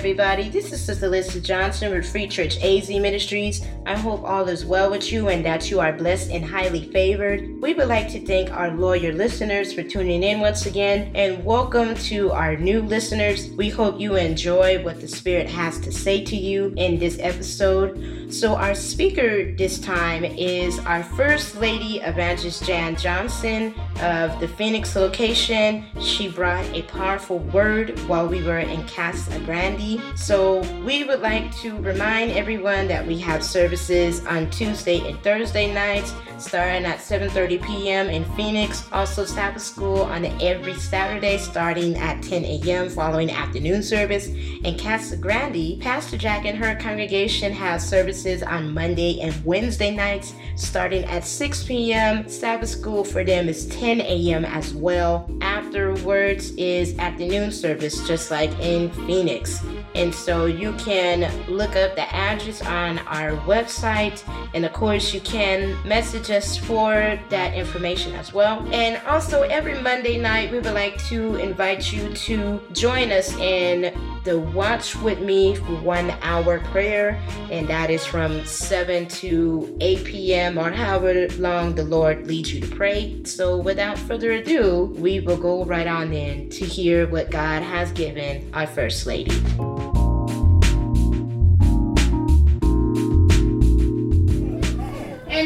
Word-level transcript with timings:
everybody. 0.00 0.48
This 0.48 0.72
is 0.72 0.82
Sister 0.82 1.08
Lisa 1.08 1.42
Johnson 1.42 1.92
with 1.92 2.10
Free 2.10 2.26
Church 2.26 2.56
AZ 2.64 2.88
Ministries. 2.88 3.66
I 3.84 3.94
hope 3.94 4.24
all 4.24 4.48
is 4.48 4.64
well 4.64 4.90
with 4.90 5.12
you 5.12 5.28
and 5.28 5.44
that 5.44 5.70
you 5.70 5.78
are 5.78 5.92
blessed 5.92 6.30
and 6.30 6.42
highly 6.42 6.90
favored. 6.90 7.60
We 7.60 7.74
would 7.74 7.88
like 7.88 8.08
to 8.12 8.24
thank 8.24 8.50
our 8.50 8.70
loyal 8.70 9.14
listeners 9.14 9.74
for 9.74 9.82
tuning 9.82 10.22
in 10.22 10.40
once 10.40 10.64
again 10.64 11.12
and 11.14 11.44
welcome 11.44 11.94
to 11.96 12.32
our 12.32 12.56
new 12.56 12.80
listeners. 12.80 13.50
We 13.50 13.68
hope 13.68 14.00
you 14.00 14.16
enjoy 14.16 14.82
what 14.82 15.02
the 15.02 15.08
Spirit 15.08 15.50
has 15.50 15.78
to 15.80 15.92
say 15.92 16.24
to 16.24 16.34
you 16.34 16.72
in 16.78 16.98
this 16.98 17.18
episode. 17.18 18.32
So, 18.32 18.54
our 18.54 18.74
speaker 18.74 19.52
this 19.54 19.78
time 19.78 20.24
is 20.24 20.78
our 20.78 21.02
First 21.02 21.56
Lady 21.56 22.00
Evangelist 22.00 22.64
Jan 22.64 22.96
Johnson 22.96 23.74
of 24.00 24.38
the 24.40 24.48
Phoenix 24.48 24.96
location. 24.96 25.84
She 26.00 26.28
brought 26.28 26.64
a 26.74 26.82
powerful 26.82 27.38
word 27.38 27.98
while 28.08 28.26
we 28.26 28.42
were 28.42 28.58
in 28.58 28.86
Casa 28.86 29.38
Grande. 29.40 30.00
So 30.16 30.60
we 30.84 31.04
would 31.04 31.20
like 31.20 31.54
to 31.58 31.76
remind 31.78 32.32
everyone 32.32 32.88
that 32.88 33.06
we 33.06 33.18
have 33.18 33.44
services 33.44 34.24
on 34.26 34.50
Tuesday 34.50 35.08
and 35.08 35.22
Thursday 35.22 35.72
nights 35.72 36.14
starting 36.38 36.84
at 36.84 36.98
7:30 36.98 37.62
p.m. 37.62 38.08
in 38.08 38.24
Phoenix. 38.36 38.86
Also 38.92 39.24
Sabbath 39.24 39.62
school 39.62 40.02
on 40.02 40.24
every 40.40 40.74
Saturday 40.74 41.36
starting 41.36 41.96
at 41.96 42.22
10 42.22 42.44
a.m. 42.44 42.88
following 42.88 43.30
afternoon 43.30 43.82
service. 43.82 44.28
In 44.28 44.78
Casa 44.78 45.16
Grande, 45.16 45.80
Pastor 45.80 46.16
Jack 46.16 46.46
and 46.46 46.56
her 46.56 46.76
congregation 46.76 47.52
have 47.52 47.82
services 47.82 48.42
on 48.42 48.72
Monday 48.72 49.20
and 49.20 49.34
Wednesday 49.44 49.94
nights 49.94 50.34
starting 50.54 51.04
at 51.04 51.24
6 51.24 51.64
p.m. 51.64 52.28
Sabbath 52.28 52.68
school 52.70 53.04
for 53.04 53.24
them 53.24 53.48
is 53.48 53.66
10 53.66 53.89
a.m. 53.98 54.44
as 54.44 54.74
well. 54.74 55.28
Afterwards 55.40 56.52
is 56.52 56.96
afternoon 56.98 57.50
service 57.50 58.06
just 58.06 58.30
like 58.30 58.50
in 58.60 58.90
Phoenix. 59.06 59.64
And 59.94 60.14
so 60.14 60.44
you 60.44 60.74
can 60.74 61.32
look 61.48 61.74
up 61.74 61.96
the 61.96 62.14
address 62.14 62.62
on 62.62 62.98
our 63.00 63.32
website 63.46 64.22
and 64.54 64.64
of 64.64 64.72
course 64.72 65.14
you 65.14 65.20
can 65.20 65.76
message 65.86 66.30
us 66.30 66.56
for 66.56 67.18
that 67.28 67.54
information 67.54 68.14
as 68.14 68.32
well. 68.32 68.66
And 68.72 69.00
also, 69.06 69.42
every 69.42 69.80
Monday 69.80 70.18
night, 70.18 70.50
we 70.50 70.58
would 70.58 70.74
like 70.74 71.02
to 71.06 71.36
invite 71.36 71.92
you 71.92 72.12
to 72.12 72.60
join 72.72 73.10
us 73.10 73.34
in 73.36 73.94
the 74.24 74.38
Watch 74.38 74.96
With 74.96 75.20
Me 75.20 75.54
for 75.54 75.76
One 75.76 76.10
Hour 76.22 76.60
Prayer, 76.60 77.20
and 77.50 77.66
that 77.68 77.90
is 77.90 78.04
from 78.04 78.44
7 78.44 79.08
to 79.08 79.76
8 79.80 80.04
p.m. 80.04 80.58
or 80.58 80.70
however 80.70 81.28
long 81.38 81.74
the 81.74 81.84
Lord 81.84 82.26
leads 82.26 82.52
you 82.52 82.60
to 82.60 82.76
pray. 82.76 83.22
So, 83.24 83.56
without 83.56 83.98
further 83.98 84.32
ado, 84.32 84.94
we 84.96 85.20
will 85.20 85.38
go 85.38 85.64
right 85.64 85.86
on 85.86 86.12
in 86.12 86.50
to 86.50 86.64
hear 86.64 87.08
what 87.08 87.30
God 87.30 87.62
has 87.62 87.92
given 87.92 88.50
our 88.52 88.66
First 88.66 89.06
Lady. 89.06 89.89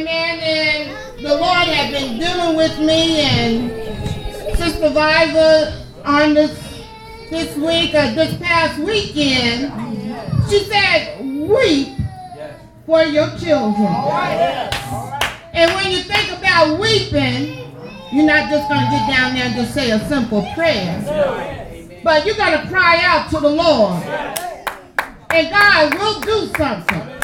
The 0.02 1.36
Lord 1.36 1.68
had 1.68 1.92
been 1.92 2.18
dealing 2.18 2.56
with 2.56 2.78
me 2.80 3.20
and 3.20 4.56
Sister 4.56 4.88
Viva 4.88 5.84
on 6.04 6.34
this 6.34 6.84
this 7.30 7.56
week 7.56 7.94
or 7.94 8.12
this 8.14 8.36
past 8.38 8.78
weekend. 8.78 9.72
She 10.50 10.60
said, 10.64 11.20
weep 11.20 11.96
for 12.86 13.02
your 13.02 13.28
children. 13.38 13.86
And 15.52 15.72
when 15.74 15.90
you 15.90 15.98
think 15.98 16.38
about 16.38 16.78
weeping, 16.78 17.72
you're 18.12 18.26
not 18.26 18.50
just 18.50 18.68
going 18.68 18.80
to 18.80 18.90
get 18.90 19.08
down 19.08 19.34
there 19.34 19.44
and 19.44 19.54
just 19.54 19.74
say 19.74 19.90
a 19.90 19.98
simple 20.08 20.42
prayer. 20.54 21.00
But 22.02 22.26
you 22.26 22.36
got 22.36 22.62
to 22.62 22.68
cry 22.68 22.98
out 23.02 23.30
to 23.30 23.40
the 23.40 23.48
Lord. 23.48 24.02
And 25.30 25.50
God 25.50 25.94
will 25.94 26.20
do 26.20 26.52
something. 26.56 27.14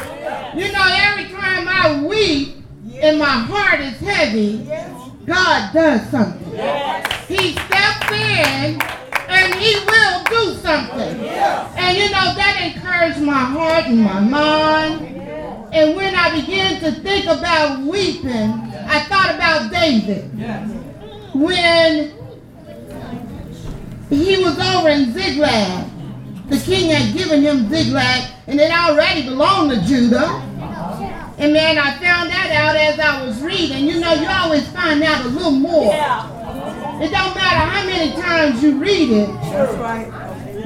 You 0.59 0.73
know, 0.73 0.85
every 0.89 1.25
time 1.27 1.69
I 1.69 2.03
weep, 2.05 2.60
and 3.03 3.19
my 3.19 3.25
heart 3.27 3.81
is 3.81 3.99
heavy, 3.99 4.65
God 5.27 5.73
does 5.73 6.09
something. 6.11 6.51
He 7.29 7.53
steps 7.53 8.11
in 8.13 8.81
and 9.29 9.55
he 9.55 9.75
will 9.87 10.25
do 10.25 10.55
something. 10.61 11.21
And 11.29 11.97
you 11.97 12.11
know, 12.11 12.35
that 12.35 12.73
encouraged 12.75 13.21
my 13.21 13.33
heart 13.33 13.87
and 13.87 14.01
my 14.01 14.21
mind. 14.21 15.07
And 15.73 15.97
when 15.97 16.15
I 16.15 16.41
began 16.41 16.81
to 16.81 16.93
think 17.01 17.27
about 17.27 17.81
weeping, 17.81 18.31
I 18.33 19.05
thought 19.09 19.35
about 19.35 19.71
David. 19.71 20.31
When 21.33 22.13
he 24.11 24.43
was 24.43 24.59
over 24.59 24.89
in 24.89 25.13
Ziklag, 25.13 25.89
the 26.49 26.59
king 26.59 26.91
had 26.91 27.17
given 27.17 27.43
him 27.43 27.69
Ziklag, 27.69 28.33
and 28.49 28.59
it 28.61 28.73
already 28.73 29.23
belonged 29.23 29.71
to 29.71 29.81
Judah. 29.87 30.43
And 31.41 31.55
man, 31.55 31.79
I 31.79 31.93
found 31.93 32.29
that 32.29 32.51
out 32.53 32.77
as 32.77 33.01
I 33.01 33.25
was 33.25 33.41
reading. 33.41 33.87
You 33.87 33.99
know, 33.99 34.13
you 34.13 34.29
always 34.29 34.69
find 34.69 35.03
out 35.03 35.25
a 35.25 35.29
little 35.29 35.51
more. 35.51 35.93
Yeah. 35.93 37.01
It 37.01 37.11
don't 37.11 37.35
matter 37.35 37.57
how 37.57 37.87
many 37.87 38.13
times 38.13 38.63
you 38.63 38.79
read 38.79 39.11
it. 39.11 39.27
That's 39.27 39.75
right. 39.79 40.11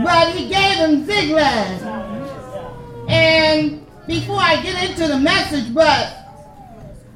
But 0.02 0.34
he 0.34 0.48
gave 0.48 0.78
him 0.78 1.06
Ziklag. 1.06 1.80
And 3.08 3.86
before 4.08 4.40
I 4.40 4.60
get 4.62 4.90
into 4.90 5.06
the 5.06 5.18
message, 5.18 5.72
but 5.72 6.12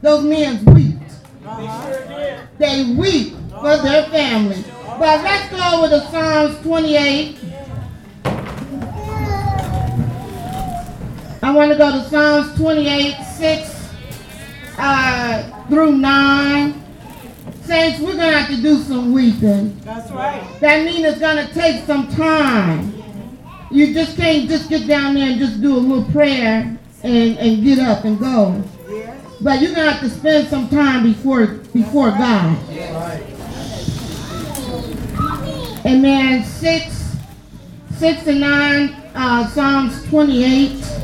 those 0.02 0.22
men 0.22 0.64
wept. 0.64 1.12
Uh-huh. 1.44 2.46
They 2.58 2.94
weep 2.96 3.34
for 3.50 3.76
their 3.78 4.04
family. 4.10 4.64
But 4.86 5.24
let's 5.24 5.50
go 5.50 5.82
over 5.82 5.88
to 5.88 6.00
Psalms 6.12 6.60
28. 6.60 7.38
I 11.42 11.52
want 11.52 11.72
to 11.72 11.78
go 11.78 11.90
to 11.90 12.08
Psalms 12.08 12.56
28, 12.56 13.14
6 13.38 13.88
uh, 14.78 15.64
through 15.68 15.92
9. 15.92 16.84
Saints, 17.62 18.00
we're 18.00 18.16
going 18.16 18.32
to 18.32 18.36
have 18.36 18.48
to 18.48 18.60
do 18.60 18.78
some 18.78 19.12
weeping. 19.12 19.78
That's 19.80 20.10
right. 20.10 20.42
That 20.58 20.84
means 20.84 21.04
it's 21.04 21.20
going 21.20 21.46
to 21.46 21.54
take 21.54 21.84
some 21.84 22.08
time. 22.08 23.00
You 23.70 23.94
just 23.94 24.16
can't 24.16 24.48
just 24.48 24.68
get 24.68 24.88
down 24.88 25.14
there 25.14 25.30
and 25.30 25.38
just 25.38 25.62
do 25.62 25.76
a 25.76 25.78
little 25.78 26.10
prayer 26.10 26.76
and, 27.04 27.38
and 27.38 27.62
get 27.62 27.78
up 27.78 28.04
and 28.04 28.18
go. 28.18 28.60
Yes. 28.90 29.24
But 29.40 29.60
you're 29.60 29.72
going 29.72 29.86
to 29.86 29.92
have 29.92 30.00
to 30.00 30.10
spend 30.10 30.48
some 30.48 30.68
time 30.68 31.04
before 31.04 31.46
before 31.46 32.10
God. 32.10 32.58
Yes. 32.72 33.22
And 35.84 36.02
then 36.02 36.42
6, 36.42 37.16
6 37.98 38.26
and 38.26 38.40
9, 38.40 38.88
uh, 39.14 39.46
Psalms 39.50 40.04
28. 40.08 40.97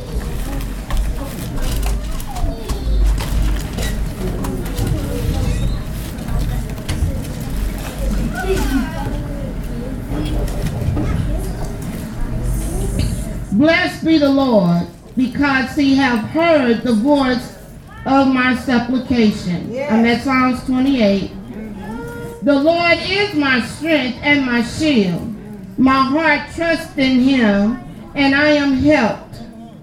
Blessed 13.55 14.05
be 14.05 14.19
the 14.19 14.29
Lord, 14.29 14.89
because 15.17 15.77
he 15.77 15.95
have 15.95 16.19
heard 16.31 16.83
the 16.83 16.93
voice 16.93 17.57
of 18.05 18.27
my 18.27 18.57
supplication. 18.57 19.73
Yes. 19.73 19.93
I'm 19.93 20.05
at 20.05 20.23
Psalms 20.23 20.65
28. 20.65 21.31
Mm-hmm. 21.31 22.45
The 22.45 22.53
Lord 22.53 22.99
is 23.01 23.33
my 23.35 23.61
strength 23.61 24.19
and 24.23 24.45
my 24.45 24.63
shield. 24.63 25.33
My 25.79 26.03
heart 26.03 26.53
trusts 26.57 26.99
in 26.99 27.21
him, 27.21 27.79
and 28.17 28.35
I 28.35 28.49
am 28.49 28.73
helped. 28.73 29.41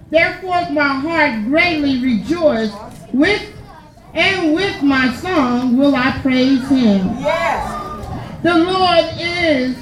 Therefore 0.10 0.70
my 0.72 0.94
heart 1.00 1.46
greatly 1.46 2.04
rejoiced 2.04 2.76
with 3.14 3.42
and 4.14 4.54
with 4.54 4.84
my 4.84 5.14
song 5.14 5.78
will 5.78 5.96
I 5.96 6.20
praise 6.22 6.68
him. 6.68 7.08
Yes. 7.20 8.44
The 8.44 8.54
Lord 8.54 9.06
is 9.18 9.78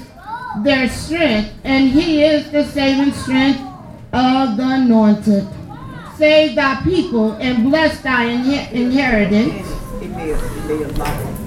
their 0.64 0.88
strength, 0.90 1.56
and 1.64 1.90
he 1.90 2.24
is 2.24 2.52
the 2.52 2.66
saving 2.66 3.14
strength 3.14 3.69
of 4.12 4.58
the 4.58 4.64
anointed. 4.64 5.48
Save 6.18 6.56
thy 6.56 6.82
people 6.84 7.34
and 7.34 7.64
bless 7.64 8.02
thy 8.02 8.26
inheritance. 8.26 9.68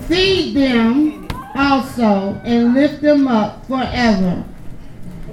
Feed 0.06 0.54
them 0.54 1.28
also 1.54 2.40
and 2.44 2.74
lift 2.74 3.02
them 3.02 3.28
up 3.28 3.66
forever. 3.66 4.44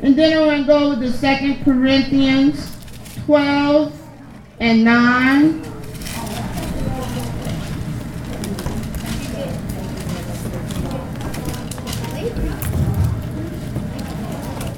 And 0.02 0.18
then 0.18 0.38
I 0.38 0.46
want 0.46 0.62
to 0.62 0.68
go 0.68 0.90
with 0.90 1.00
the 1.00 1.56
2 1.56 1.64
Corinthians 1.64 2.76
12 3.26 3.94
and 4.60 4.84
9. 4.84 5.69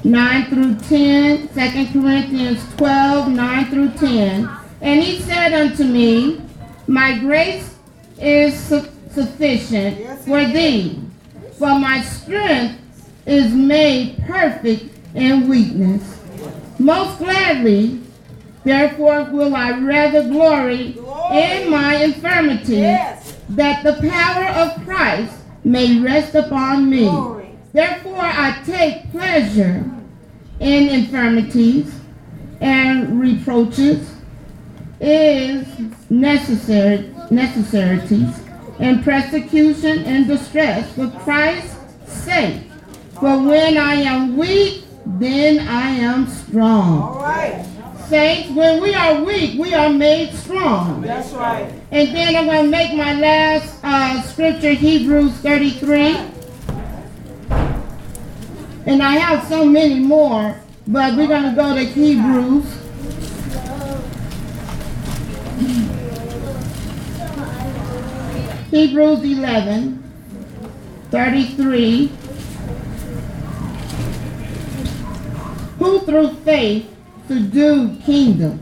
9 0.03 0.45
through 0.49 0.75
10, 0.75 1.47
2 1.49 1.53
Corinthians 1.93 2.75
12, 2.77 3.27
9 3.29 3.65
through 3.65 3.89
10. 3.91 4.49
And 4.81 5.01
he 5.03 5.19
said 5.21 5.53
unto 5.53 5.83
me, 5.83 6.41
My 6.87 7.17
grace 7.19 7.75
is 8.19 8.59
su- 8.59 8.87
sufficient 9.11 9.99
yes, 9.99 10.25
for 10.25 10.43
thee, 10.45 10.99
for 11.57 11.77
my 11.79 12.01
strength 12.01 12.79
is 13.25 13.53
made 13.53 14.17
perfect 14.25 14.85
in 15.15 15.47
weakness. 15.47 16.17
Most 16.79 17.19
gladly, 17.19 18.01
therefore, 18.63 19.25
will 19.25 19.55
I 19.55 19.71
rather 19.77 20.23
glory 20.23 20.97
in 21.31 21.69
my 21.69 21.95
infirmity, 22.03 22.77
Yes. 22.77 23.37
that 23.49 23.83
the 23.83 23.93
power 24.09 24.45
of 24.45 24.83
Christ 24.85 25.33
may 25.63 25.99
rest 25.99 26.33
upon 26.33 26.89
me. 26.89 27.01
Glory. 27.07 27.40
Therefore, 27.73 28.19
I 28.19 28.61
take 28.65 29.11
pleasure 29.11 29.89
in 30.59 30.89
infirmities 30.89 31.93
and 32.59 33.19
reproaches, 33.19 34.13
is 34.99 35.67
necessary 36.09 37.11
necessities, 37.31 38.41
and 38.79 39.03
persecution 39.03 39.99
and 40.03 40.27
distress 40.27 40.93
for 40.93 41.09
Christ's 41.19 41.77
sake. 42.05 42.63
For 43.13 43.39
when 43.39 43.77
I 43.77 43.95
am 43.95 44.35
weak, 44.35 44.83
then 45.05 45.67
I 45.67 45.91
am 45.91 46.27
strong. 46.27 47.01
All 47.01 47.19
right. 47.21 47.65
Saints, 48.07 48.49
when 48.49 48.81
we 48.81 48.93
are 48.93 49.23
weak, 49.23 49.57
we 49.57 49.73
are 49.73 49.89
made 49.89 50.33
strong. 50.33 51.01
That's 51.01 51.31
right. 51.31 51.71
And 51.91 52.13
then 52.13 52.35
I'm 52.35 52.45
going 52.45 52.65
to 52.65 52.69
make 52.69 52.93
my 52.93 53.13
last 53.13 53.79
uh, 53.83 54.21
scripture, 54.23 54.73
Hebrews 54.73 55.31
33. 55.35 56.17
And 58.85 59.03
I 59.03 59.17
have 59.17 59.47
so 59.47 59.63
many 59.63 59.99
more, 59.99 60.59
but 60.87 61.15
we're 61.15 61.27
going 61.27 61.43
to 61.43 61.55
go 61.55 61.75
to 61.75 61.83
Hebrews. 61.83 62.65
Hebrews 68.71 69.23
11, 69.23 70.03
33. 71.11 72.07
Who 75.77 75.99
through 75.99 76.29
faith 76.45 76.87
subdued 77.27 78.01
kingdoms. 78.03 78.61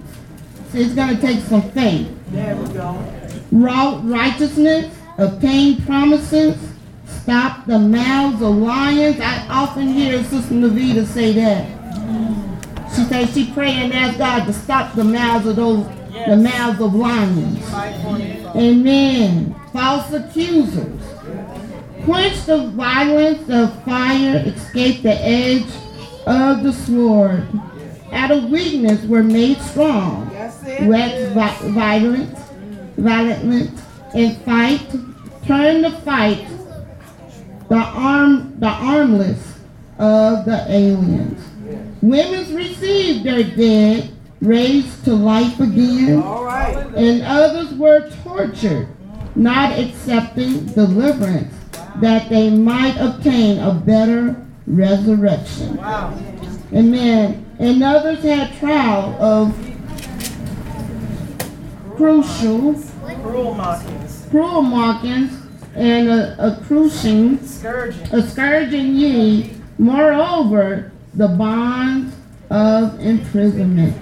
So 0.71 0.77
it's 0.80 0.94
going 0.94 1.16
to 1.16 1.21
take 1.21 1.39
some 1.42 1.62
faith 1.71 2.07
There 2.27 2.56
we 2.56 2.74
go. 2.74 2.98
wrought 3.51 4.07
righteousness, 4.07 4.94
obtained 5.18 5.86
promises, 5.86 6.56
stopped 7.30 7.68
the 7.68 7.78
mouths 7.78 8.42
of 8.42 8.56
lions. 8.56 9.20
I 9.22 9.46
often 9.52 9.88
hear 9.88 10.24
Sister 10.24 10.56
Navita 10.56 11.06
say 11.06 11.31
that. 11.34 11.64
She 12.96 13.04
says 13.04 13.31
she 13.36 13.52
pray 13.52 13.72
and 13.74 13.94
ask 13.94 14.18
God 14.18 14.46
to 14.46 14.54
stop 14.54 14.96
the 14.96 15.04
mouths 15.04 15.46
of 15.46 15.56
those, 15.58 15.86
the 16.28 16.36
mouths 16.36 16.81
of 16.81 16.96
lions. 16.96 17.70
Fight 17.70 18.02
for 18.02 18.14
me. 18.14 18.44
Amen. 18.56 19.56
False 19.72 20.12
accusers. 20.12 21.00
Quench 22.04 22.46
the 22.48 22.70
violence 22.70 23.48
of 23.48 23.84
fire, 23.84 24.44
escape 24.48 25.04
the 25.04 25.14
edge 25.14 25.72
of 26.26 26.64
the 26.64 26.74
sword. 26.74 27.48
Out 28.12 28.31
of 28.31 28.46
weakness 28.46 29.06
were 29.06 29.22
made 29.22 29.62
strong 29.62 30.31
wax 30.81 31.31
vi- 31.34 31.70
violent, 31.74 32.40
violent, 32.98 33.80
and 34.16 34.36
fight. 34.42 34.90
Turn 35.46 35.84
the 35.84 35.92
fight, 36.02 36.46
the 37.69 37.75
arm, 37.77 38.60
the 38.60 38.68
armless 38.68 39.60
of 39.98 40.45
the 40.45 40.66
aliens. 40.68 41.45
Women's 42.01 42.51
received 42.51 43.24
their 43.25 43.44
dead, 43.44 44.12
raised 44.42 45.04
to 45.06 45.13
life 45.13 45.60
again, 45.60 46.21
right. 46.21 46.75
and 46.95 47.21
others 47.24 47.74
were 47.74 48.10
tortured, 48.24 48.88
not 49.36 49.77
accepting 49.77 50.66
deliverance, 50.68 51.54
that 51.98 52.30
they 52.30 52.50
might 52.50 52.95
obtain 52.98 53.60
a 53.60 53.74
better 53.74 54.45
resurrection. 54.66 55.75
Wow. 55.75 56.18
Amen. 56.74 57.45
And 57.60 57.83
others 57.83 58.24
had 58.24 58.57
trial 58.60 59.16
of 59.21 59.54
crucial, 61.95 62.75
Cruel 63.21 63.54
mockings. 63.54 64.25
cruel 64.30 64.62
mockings, 64.62 65.38
and 65.80 66.10
a, 66.10 66.36
a 66.48 66.62
crushing, 66.66 67.40
Scourging. 67.46 68.02
a 68.14 68.22
scourging 68.30 68.96
ye, 68.96 69.54
moreover, 69.78 70.92
the 71.14 71.28
bonds 71.30 72.14
of 72.50 73.00
imprisonment. 73.00 73.96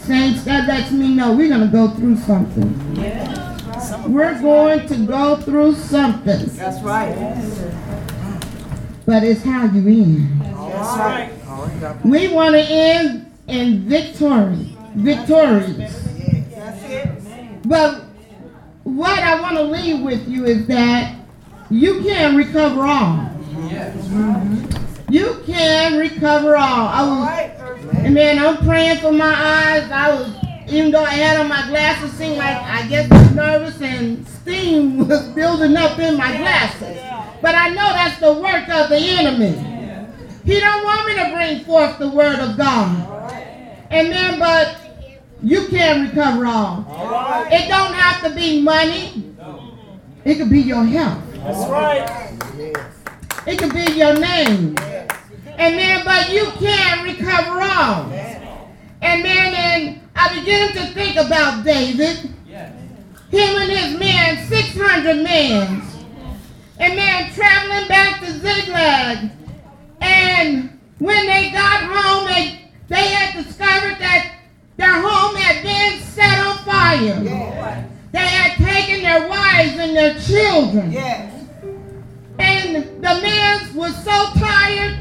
Saints, 0.00 0.44
that 0.44 0.68
lets 0.68 0.90
me 0.90 1.14
know 1.14 1.32
we're 1.34 1.48
going 1.48 1.60
to 1.60 1.68
go 1.68 1.88
through 1.88 2.16
something. 2.16 2.94
We're 4.12 4.40
going 4.40 4.86
to 4.88 4.96
go 5.06 5.36
through 5.36 5.74
something, 5.76 6.46
That's 6.46 6.82
right. 6.82 7.14
but 9.06 9.22
it's 9.22 9.42
how 9.42 9.64
you 9.66 10.02
end. 10.04 10.40
That's 10.40 10.98
right. 10.98 12.04
We 12.04 12.28
want 12.28 12.54
to 12.54 12.60
end 12.60 13.32
in 13.46 13.88
victory, 13.88 14.76
victorious. 14.96 16.02
That's 16.50 16.82
it. 16.84 17.62
But 17.68 18.03
what 18.84 19.18
I 19.18 19.40
want 19.40 19.56
to 19.56 19.62
leave 19.62 20.00
with 20.00 20.28
you 20.28 20.44
is 20.44 20.66
that 20.66 21.16
you 21.70 22.02
can 22.02 22.36
recover 22.36 22.82
all. 22.82 23.30
Yes. 23.70 23.96
You 25.10 25.42
can 25.46 25.98
recover 25.98 26.56
all. 26.56 26.88
I 26.88 27.02
was, 27.02 27.84
and 27.96 28.14
man, 28.14 28.38
I'm 28.38 28.58
praying 28.58 28.98
for 28.98 29.12
my 29.12 29.26
eyes. 29.26 29.90
I 29.90 30.14
was, 30.14 30.34
even 30.68 30.90
though 30.90 31.04
I 31.04 31.14
had 31.14 31.40
on 31.40 31.48
my 31.48 31.66
glasses, 31.68 32.12
seemed 32.12 32.36
like 32.36 32.56
I 32.56 33.06
was 33.10 33.34
nervous 33.34 33.80
and 33.80 34.26
steam 34.28 35.08
was 35.08 35.22
building 35.28 35.76
up 35.76 35.98
in 35.98 36.16
my 36.16 36.36
glasses. 36.36 36.98
But 37.40 37.54
I 37.54 37.68
know 37.70 37.92
that's 37.92 38.20
the 38.20 38.32
work 38.32 38.68
of 38.68 38.90
the 38.90 38.98
enemy. 38.98 39.74
He 40.44 40.60
don't 40.60 40.84
want 40.84 41.06
me 41.06 41.14
to 41.14 41.30
bring 41.32 41.64
forth 41.64 41.98
the 41.98 42.10
word 42.10 42.38
of 42.38 42.56
God. 42.56 43.32
Amen. 43.90 44.38
But 44.38 44.76
you 45.44 45.68
can 45.68 46.08
recover 46.08 46.46
all. 46.46 46.82
Right. 46.88 47.48
It 47.52 47.68
don't 47.68 47.92
have 47.92 48.22
to 48.22 48.34
be 48.34 48.62
money. 48.62 49.34
It 50.24 50.36
could 50.36 50.48
be 50.48 50.60
your 50.60 50.84
health. 50.84 51.22
That's 51.34 51.70
right. 51.70 52.32
It 53.46 53.58
could 53.58 53.74
be 53.74 53.92
your 53.92 54.18
name. 54.18 54.74
And 55.56 55.78
then, 55.78 56.02
but 56.04 56.32
you 56.32 56.46
can 56.58 57.04
recover 57.04 57.60
all. 57.60 58.10
And 59.02 59.22
then, 59.22 59.54
and 59.54 60.00
I 60.16 60.38
began 60.38 60.72
to 60.72 60.86
think 60.94 61.16
about 61.16 61.62
David. 61.62 62.30
Yes. 62.48 62.72
Him 63.30 63.60
and 63.60 63.70
his 63.70 63.98
men, 63.98 64.46
600 64.46 65.22
men. 65.22 65.82
And 66.78 66.96
man, 66.96 67.32
traveling 67.34 67.86
back 67.86 68.20
to 68.20 68.32
Ziklag. 68.32 69.30
And 70.00 70.80
when 70.98 71.26
they 71.26 71.50
got 71.50 71.82
home, 71.82 72.26
they, 72.28 72.70
they 72.88 73.08
had 73.08 73.44
discovered 73.44 73.98
that 73.98 74.33
their 74.76 74.92
home 74.92 75.36
had 75.36 75.62
been 75.62 76.00
set 76.00 76.38
on 76.46 76.58
fire. 76.58 77.20
They 78.12 78.18
had 78.18 78.56
taken 78.56 79.02
their 79.02 79.28
wives 79.28 79.78
and 79.78 79.96
their 79.96 80.14
children. 80.20 80.92
Yes. 80.92 81.32
And 82.38 82.84
the 83.02 83.20
men 83.22 83.74
were 83.74 83.90
so 83.90 84.30
tired 84.38 84.98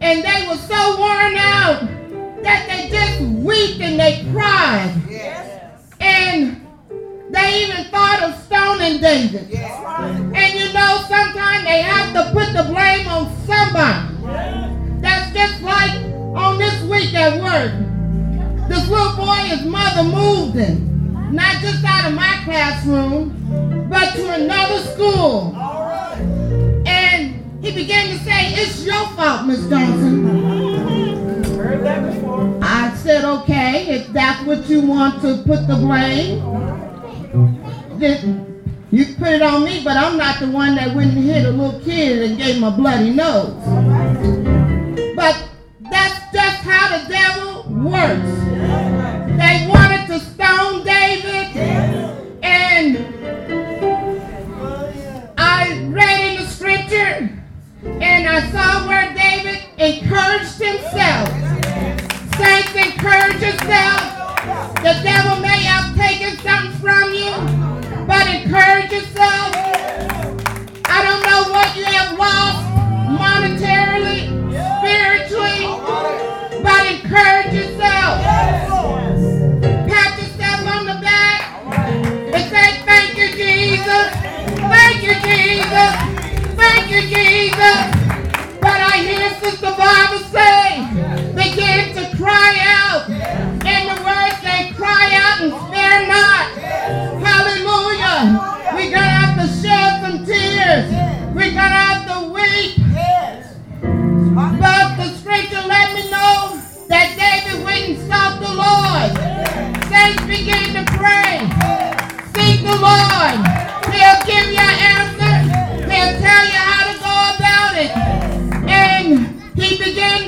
and 0.00 0.24
they 0.24 0.46
were 0.48 0.56
so 0.56 0.96
worn 0.98 1.36
out 1.36 1.80
that 2.42 2.66
they 2.68 2.88
just 2.88 3.20
wept 3.44 3.80
and 3.80 3.98
they 3.98 4.24
cried. 4.32 4.94
Yes. 5.08 5.92
And 6.00 6.66
they 7.30 7.64
even 7.64 7.84
thought 7.90 8.22
of 8.22 8.34
stoning 8.44 9.00
David. 9.00 9.48
Yes. 9.50 9.72
And 10.34 10.58
you 10.58 10.72
know, 10.72 11.04
sometimes 11.08 11.64
they 11.64 11.82
have 11.82 12.14
to 12.14 12.32
put 12.32 12.52
the 12.54 12.64
blame 12.72 13.06
on 13.08 13.34
somebody. 13.46 15.02
That's 15.02 15.32
just 15.34 15.62
like 15.62 15.94
on 16.36 16.58
this 16.58 16.82
week 16.84 17.14
at 17.14 17.40
work. 17.42 17.87
This 18.78 18.90
little 18.90 19.16
boy, 19.16 19.34
his 19.34 19.64
mother 19.64 20.04
moved 20.04 20.54
him. 20.54 21.34
Not 21.34 21.56
just 21.60 21.84
out 21.84 22.08
of 22.08 22.14
my 22.14 22.40
classroom, 22.44 23.88
but 23.90 24.12
to 24.14 24.30
another 24.34 24.78
school. 24.92 25.52
All 25.56 25.82
right. 25.82 26.84
And 26.86 27.60
he 27.60 27.74
began 27.74 28.06
to 28.10 28.24
say, 28.24 28.52
It's 28.54 28.84
your 28.86 29.04
fault, 29.16 29.46
Miss 29.46 29.68
Johnson. 29.68 31.42
Heard 31.56 31.84
that 31.84 32.14
before. 32.14 32.56
I 32.62 32.94
said, 32.98 33.24
Okay, 33.24 33.96
if 33.96 34.06
that's 34.12 34.46
what 34.46 34.70
you 34.70 34.82
want 34.82 35.22
to 35.22 35.42
put 35.44 35.66
the 35.66 35.74
blame, 35.74 36.38
then 37.98 38.62
you 38.92 39.06
put 39.16 39.30
it 39.30 39.42
on 39.42 39.64
me, 39.64 39.82
but 39.82 39.96
I'm 39.96 40.16
not 40.16 40.38
the 40.38 40.46
one 40.46 40.76
that 40.76 40.94
went 40.94 41.14
and 41.14 41.24
hit 41.24 41.44
a 41.44 41.50
little 41.50 41.80
kid 41.80 42.30
and 42.30 42.38
gave 42.38 42.54
him 42.54 42.64
a 42.64 42.70
bloody 42.70 43.10
nose. 43.10 43.56
But 45.16 45.48
that's 45.90 46.32
just 46.32 46.58
how 46.62 46.96
the 46.96 47.08
devil 47.08 47.64
works. 47.90 48.47
Encouraged 59.88 60.60
himself. 60.60 61.28
Saints, 62.36 62.74
encourage 62.76 63.40
yourself. 63.40 64.02
The 64.84 65.00
devil 65.02 65.40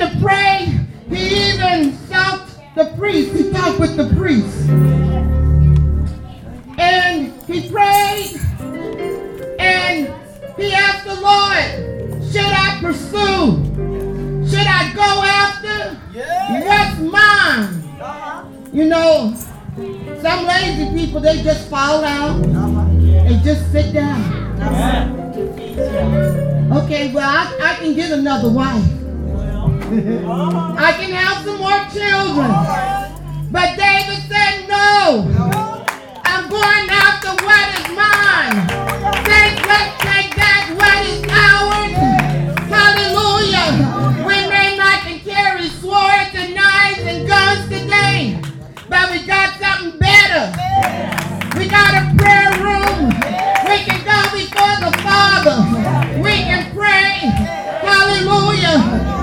to 0.01 0.17
pray. 0.19 0.65
He 1.09 1.51
even 1.51 1.95
stopped 2.07 2.57
the 2.75 2.85
priest. 2.97 3.35
He 3.35 3.51
talked 3.51 3.79
with 3.79 3.95
the 3.95 4.11
priest. 4.15 4.67
And 6.79 7.31
he 7.43 7.69
prayed 7.69 8.41
and 9.59 10.07
he 10.57 10.73
asked 10.73 11.05
the 11.05 11.21
Lord, 11.21 12.23
should 12.31 12.51
I 12.51 12.79
pursue? 12.81 13.61
Should 14.49 14.65
I 14.65 14.91
go 14.95 15.09
after? 15.23 15.95
What's 16.65 16.99
mine? 16.99 18.01
Uh-huh. 18.01 18.43
You 18.73 18.85
know, 18.85 19.35
some 20.19 20.47
lazy 20.47 20.97
people, 20.97 21.21
they 21.21 21.43
just 21.43 21.69
fall 21.69 22.03
out 22.03 22.43
uh-huh. 22.43 22.79
and 22.89 23.43
just 23.43 23.71
sit 23.71 23.93
down. 23.93 24.41
Okay, 26.73 27.13
well, 27.13 27.29
I, 27.29 27.55
I 27.61 27.75
can 27.75 27.93
get 27.93 28.11
another 28.11 28.49
wife. 28.49 29.00
I 29.91 30.93
can 30.95 31.11
have 31.11 31.43
some 31.43 31.59
more 31.59 31.83
children. 31.91 32.47
But 33.51 33.75
David 33.75 34.23
said, 34.31 34.63
no. 34.71 35.27
I'm 36.23 36.47
going 36.47 36.87
after 36.87 37.35
what 37.43 37.67
is 37.75 37.91
mine. 37.91 38.55
Says, 39.27 39.59
let's 39.67 39.91
take 39.99 40.31
back 40.39 40.71
what 40.79 40.95
is 41.11 41.27
ours. 41.27 41.91
Hallelujah. 42.71 44.23
We 44.23 44.47
may 44.47 44.77
not 44.77 45.01
can 45.03 45.19
carry 45.19 45.67
swords 45.67 46.31
and 46.35 46.55
knives 46.55 47.03
and 47.03 47.27
guns 47.27 47.67
today, 47.67 48.39
but 48.87 49.11
we 49.11 49.27
got 49.27 49.59
something 49.59 49.99
better. 49.99 50.55
We 51.59 51.67
got 51.67 51.99
a 51.99 52.15
prayer 52.15 52.55
room. 52.63 53.11
We 53.67 53.83
can 53.83 53.99
go 54.07 54.23
before 54.39 54.87
the 54.87 54.95
Father. 55.03 55.59
We 56.23 56.47
can 56.47 56.71
pray. 56.71 57.27
Hallelujah. 57.83 59.20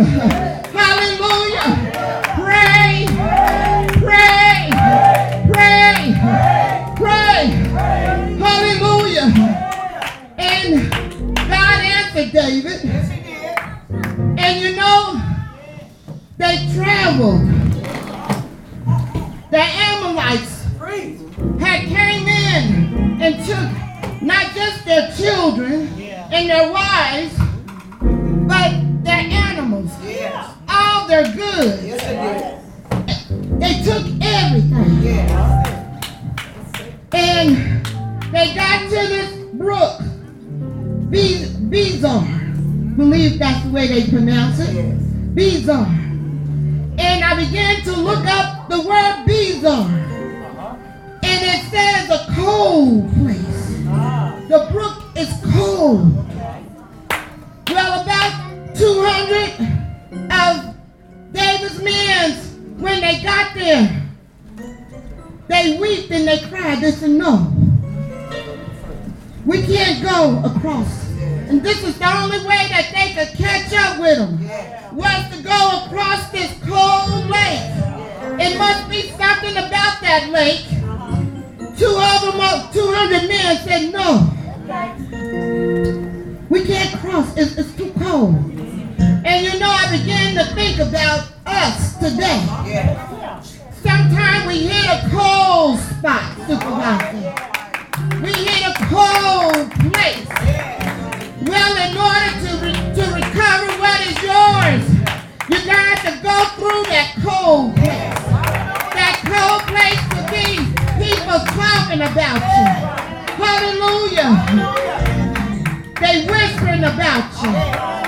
Yeah. 0.00 0.40
took 33.90 34.06
everything. 34.22 35.04
And 37.12 37.84
they 38.30 38.54
got 38.54 38.84
to 38.84 39.08
this 39.08 39.32
brook, 39.54 40.00
Bezar. 41.10 42.96
believe 42.96 43.40
that's 43.40 43.64
the 43.64 43.70
way 43.72 43.88
they 43.88 44.08
pronounce 44.08 44.60
it. 44.60 45.34
Bezar. 45.34 45.88
And 47.00 47.24
I 47.24 47.44
began 47.44 47.82
to 47.82 47.96
look 47.96 48.24
up 48.26 48.68
the 48.68 48.78
word 48.78 49.26
Bezar. 49.26 49.66
Uh-huh. 49.66 50.76
And 51.24 51.40
it 51.52 51.62
says 51.72 52.10
a 52.10 52.32
cold 52.36 53.12
place. 53.14 53.86
Ah. 53.88 54.40
The 54.48 54.68
brook 54.70 55.02
is 55.16 55.30
cold. 55.52 56.14
Well, 57.68 58.02
about 58.02 58.76
200 58.76 60.30
of 60.30 60.76
David's 61.32 61.82
men, 61.82 62.49
when 62.80 63.00
they 63.00 63.20
got 63.22 63.54
there, 63.54 64.02
they 65.48 65.78
wept 65.78 66.10
and 66.10 66.26
they 66.26 66.38
cried. 66.48 66.80
They 66.80 66.90
said, 66.90 67.10
no, 67.10 67.52
we 69.44 69.62
can't 69.62 70.02
go 70.02 70.42
across. 70.44 71.08
And 71.50 71.62
this 71.62 71.82
is 71.84 71.98
the 71.98 72.06
only 72.06 72.38
way 72.38 72.68
that 72.70 72.90
they 72.94 73.12
could 73.14 73.36
catch 73.36 73.72
up 73.74 74.00
with 74.00 74.16
them, 74.18 74.38
was 74.96 75.36
to 75.36 75.42
go 75.42 75.84
across 75.84 76.30
this 76.30 76.52
cold 76.62 77.26
lake. 77.26 77.60
It 78.40 78.56
must 78.56 78.88
be 78.88 79.10
something 79.10 79.56
about 79.56 80.00
that 80.00 80.28
lake. 80.30 80.64
Two 81.76 81.86
of 81.86 82.22
them, 82.22 82.40
uh, 82.40 82.72
200 82.72 83.28
men 83.28 83.56
said, 83.58 83.92
no, 83.92 84.30
we 86.48 86.64
can't 86.64 86.98
cross. 87.00 87.36
It's, 87.36 87.56
it's 87.58 87.74
too 87.76 87.92
cold. 87.98 88.59
And 89.22 89.44
you 89.44 89.58
know, 89.58 89.68
I 89.68 89.96
began 89.96 90.34
to 90.34 90.44
think 90.54 90.78
about 90.78 91.28
us 91.46 91.96
today. 91.98 92.40
Sometimes 93.82 94.46
we 94.46 94.66
hit 94.66 94.86
a 94.86 95.08
cold 95.10 95.78
spot, 95.78 96.36
supervisor. 96.48 97.34
We 98.22 98.32
hit 98.32 98.64
a 98.64 98.74
cold 98.88 99.70
place. 99.92 100.28
Well, 101.44 101.74
in 101.76 101.96
order 102.00 102.32
to, 102.44 102.50
re- 102.64 102.94
to 102.96 103.04
recover 103.12 103.68
what 103.76 104.00
is 104.08 104.16
yours, 104.24 104.84
you 105.50 105.58
got 105.68 106.00
to 106.06 106.12
go 106.22 106.36
through 106.56 106.84
that 106.88 107.12
cold 107.22 107.76
place. 107.76 108.16
That 108.96 109.20
cold 109.28 109.62
place 109.68 110.00
to 110.16 110.22
be 110.32 110.64
people 110.96 111.38
talking 111.52 112.00
about 112.00 112.40
you. 112.56 112.68
Hallelujah. 113.36 114.32
They 116.00 116.24
whispering 116.26 116.84
about 116.84 117.28
you. 117.42 117.52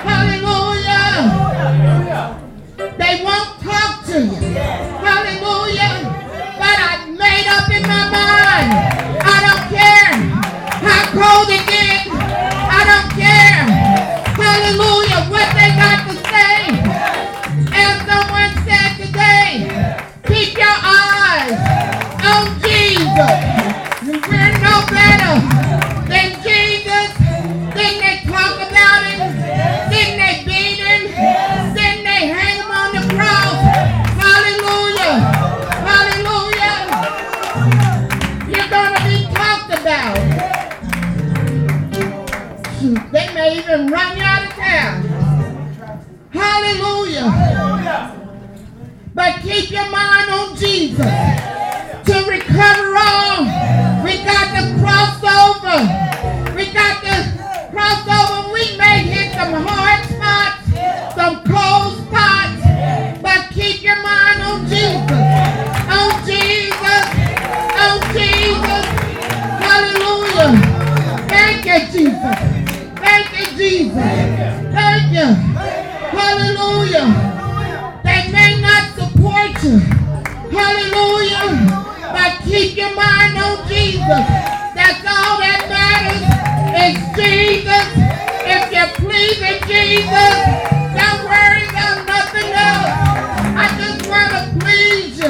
Hallelujah. 0.03 0.72
They 1.83 3.25
won't 3.25 3.59
talk 3.61 4.05
to 4.07 4.19
you. 4.23 4.55
Hallelujah. 5.03 5.95
But 6.59 6.77
I 6.79 7.11
made 7.11 7.47
up 7.51 7.69
in 7.71 7.83
my 7.83 8.05
mind. 8.07 8.71
I 9.19 9.37
don't 9.43 9.67
care 9.67 10.15
how 10.87 11.03
cold 11.11 11.49
it 11.51 11.67
gets. 11.67 12.07
I 12.07 12.81
don't 12.87 13.11
care. 13.19 13.67
Hallelujah. 14.39 15.27
What 15.27 15.49
they 15.59 15.75
got 15.75 16.07
to 16.07 16.15
say. 16.31 16.71
As 17.75 17.95
someone 18.07 18.53
said 18.63 18.91
today, 19.03 19.67
keep 20.29 20.57
your 20.57 20.79
eyes 20.79 21.59
on 22.23 22.47
Jesus. 22.63 23.39
We're 24.31 24.55
no 24.63 24.87
better 24.87 25.82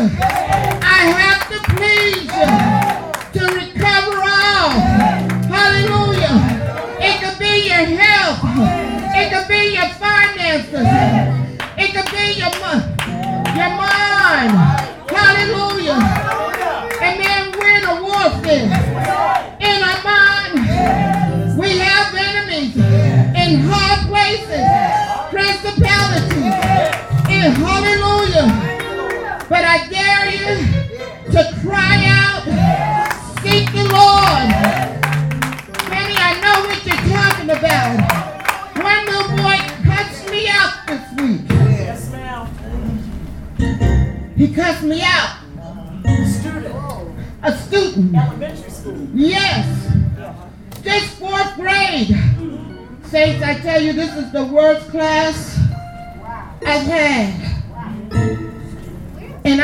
please 0.08 0.41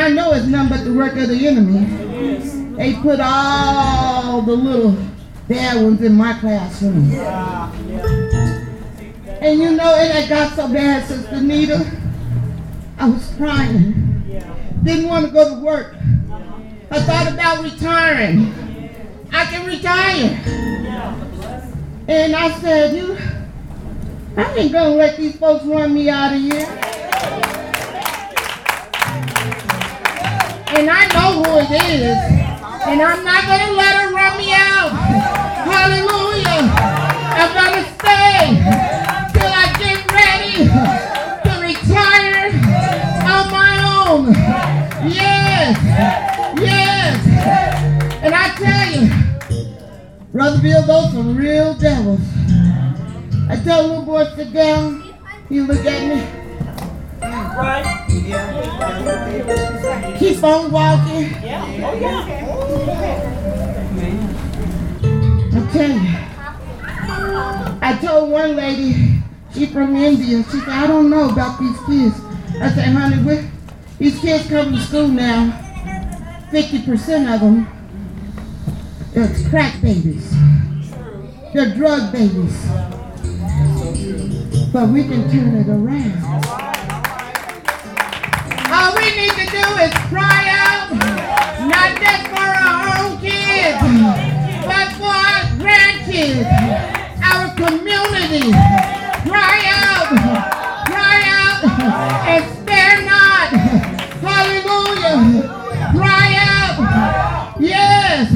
I 0.08 0.12
know 0.12 0.32
it's 0.32 0.46
nothing 0.46 0.70
but 0.70 0.84
the 0.84 0.94
work 0.94 1.16
of 1.16 1.28
the 1.28 1.46
enemy. 1.46 1.84
They 2.76 2.94
put 2.94 3.20
all 3.20 4.40
the 4.40 4.54
little 4.54 4.96
bad 5.46 5.82
ones 5.84 6.00
in 6.00 6.14
my 6.14 6.32
classroom. 6.32 7.12
And 9.42 9.60
you 9.60 9.72
know, 9.72 9.94
it 9.98 10.26
got 10.30 10.56
so 10.56 10.66
bad, 10.72 11.06
Sister 11.06 11.42
Nita. 11.42 11.92
I 12.96 13.10
was 13.10 13.34
crying. 13.36 14.24
Didn't 14.82 15.08
want 15.08 15.26
to 15.26 15.30
go 15.30 15.54
to 15.54 15.60
work. 15.60 15.94
I 16.90 17.02
thought 17.02 17.30
about 17.30 17.62
retiring. 17.62 18.54
I 19.30 19.44
can 19.44 19.66
retire. 19.66 20.40
And 22.08 22.34
I 22.34 22.58
said, 22.60 22.96
you, 22.96 23.18
I 24.38 24.54
ain't 24.54 24.72
gonna 24.72 24.94
let 24.94 25.18
these 25.18 25.36
folks 25.36 25.66
run 25.66 25.92
me 25.92 26.08
out 26.08 26.34
of 26.34 26.40
here. 26.40 26.87
And 30.78 30.88
I 30.88 31.06
know 31.08 31.42
who 31.42 31.58
it 31.58 31.70
is. 31.90 32.16
And 32.86 33.02
I'm 33.02 33.24
not 33.24 33.42
gonna 33.48 33.72
let 33.72 33.96
her 33.96 34.14
run 34.14 34.38
me 34.38 34.52
out. 34.52 34.92
Hallelujah. 35.66 36.70
I'm 37.34 37.52
gonna 37.52 37.82
stay 37.98 38.62
till 39.34 39.50
I 39.50 39.74
get 39.82 39.98
ready 40.14 40.70
to 41.42 41.52
retire 41.66 42.54
on 43.26 43.50
my 43.50 43.74
own. 44.06 44.32
Yes. 45.10 45.76
Yes. 46.62 47.26
And 48.22 48.32
I 48.32 48.54
tell 48.54 48.86
you, 49.02 49.10
Brother 50.30 50.62
Bill, 50.62 50.86
those 50.86 51.12
some 51.12 51.36
real 51.36 51.74
devils. 51.74 52.20
I 53.50 53.60
tell 53.64 53.82
little 53.82 54.04
boy, 54.04 54.26
sit 54.36 54.52
down. 54.52 55.12
He 55.48 55.60
look 55.60 55.84
at 55.84 56.06
me. 56.06 56.22
Right? 57.20 58.06
Yeah. 58.08 59.67
Keep 60.16 60.42
on 60.44 60.70
walking. 60.70 61.30
Yeah. 61.42 61.64
Oh, 61.84 61.94
yeah. 61.94 62.38
I 65.54 65.72
tell 65.72 65.90
you. 65.90 66.28
I 67.80 67.98
told 68.00 68.30
one 68.30 68.56
lady, 68.56 69.22
she 69.54 69.66
from 69.66 69.96
India, 69.96 70.42
she 70.44 70.58
said, 70.60 70.68
I 70.68 70.86
don't 70.86 71.10
know 71.10 71.30
about 71.30 71.58
these 71.58 71.78
kids. 71.86 72.20
I 72.60 72.70
said, 72.70 72.88
honey, 72.88 73.22
we, 73.22 73.50
these 73.98 74.18
kids 74.20 74.48
come 74.48 74.72
to 74.72 74.80
school 74.80 75.08
now, 75.08 75.50
50% 76.50 77.34
of 77.34 77.40
them, 77.40 77.66
are 79.16 79.50
crack 79.50 79.80
babies. 79.80 80.32
They're 81.52 81.74
drug 81.74 82.12
babies. 82.12 82.66
But 84.72 84.88
we 84.90 85.02
can 85.04 85.30
turn 85.30 85.56
it 85.56 85.68
around. 85.68 86.77
Cry 90.08 90.44
out, 90.48 90.90
not 91.68 92.00
just 92.00 92.28
for 92.28 92.40
our 92.40 92.84
own 92.98 93.20
kids, 93.20 93.76
but 94.64 94.88
for 94.96 95.12
our 95.12 95.44
grandkids, 95.60 96.48
our 97.22 97.54
community. 97.54 98.50
Cry 99.28 99.60
out, 99.68 100.08
cry 100.86 101.20
out, 101.26 101.60
and 102.26 102.44
spare 102.56 103.04
not. 103.04 103.48
Hallelujah. 104.24 105.20
Cry 105.92 106.28
out. 106.38 107.60
Yes. 107.60 108.32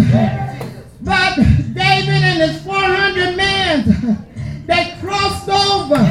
But 1.01 1.37
David 1.37 2.23
and 2.23 2.51
his 2.51 2.63
400 2.63 3.37
men, 3.37 4.27
they 4.67 4.95
crossed 5.01 5.49
over. 5.49 6.05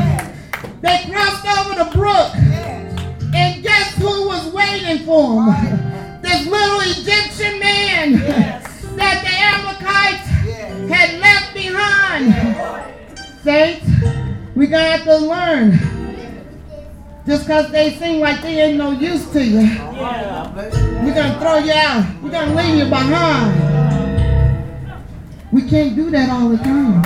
They 0.82 1.06
crossed 1.08 1.46
over 1.46 1.84
the 1.84 1.90
brook. 1.96 2.51
Learn. 15.32 15.80
Just 17.26 17.46
because 17.46 17.72
they 17.72 17.96
seem 17.96 18.20
like 18.20 18.42
they 18.42 18.62
ain't 18.62 18.78
no 18.78 18.92
use 18.92 19.30
to 19.32 19.44
you, 19.44 19.60
we're 19.60 21.14
gonna 21.14 21.40
throw 21.40 21.58
you 21.60 21.72
out. 21.74 22.06
We're 22.22 22.32
gonna 22.32 22.56
leave 22.56 22.76
you 22.78 22.86
behind. 22.90 23.72
We 25.52 25.70
can't 25.70 25.96
do 25.96 26.10
that 26.12 26.30
all 26.30 26.50
the 26.50 26.58
time. 26.58 27.02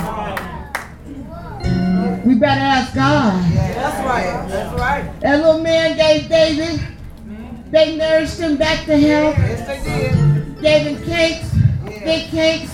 We 2.24 2.34
better 2.34 2.60
ask 2.60 2.94
God. 2.94 3.42
That's 3.52 4.06
right. 4.06 4.48
That's 4.48 4.80
right. 4.80 5.20
That 5.20 5.44
little 5.44 5.60
man 5.60 5.96
gave 5.96 6.28
David. 6.28 6.80
They 7.70 7.96
nourished 7.96 8.38
him 8.40 8.56
back 8.56 8.84
to 8.86 8.96
health. 8.96 9.36
Yes, 9.38 9.66
they 9.66 9.80
did. 9.84 10.60
Gave 10.62 10.86
him 10.86 10.96
cakes, 11.04 11.52
big 11.84 12.30
cakes, 12.30 12.72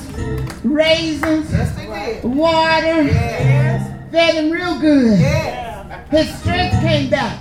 raisins, 0.62 1.50
Yes, 1.52 2.24
water. 2.24 3.02
Yes. 3.02 3.91
Fed 4.12 4.34
him 4.34 4.50
real 4.50 4.78
good. 4.78 5.18
Yes. 5.18 6.10
His 6.10 6.34
strength 6.40 6.78
came 6.80 7.08
back. 7.08 7.38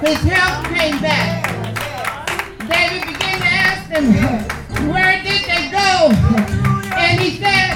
His 0.00 0.18
health 0.18 0.64
came 0.72 1.00
back. 1.02 1.44
David 2.68 3.02
began 3.04 3.38
to 3.40 3.46
ask 3.46 3.90
them, 3.90 4.88
where 4.88 5.20
did 5.24 5.42
they 5.42 5.70
go? 5.72 6.10
And 6.96 7.20
he 7.20 7.30
said, 7.38 7.74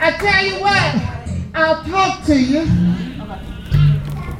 I 0.00 0.10
tell 0.18 0.44
you 0.44 0.60
what, 0.60 0.96
I'll 1.54 1.84
talk 1.84 2.24
to 2.26 2.36
you. 2.36 2.66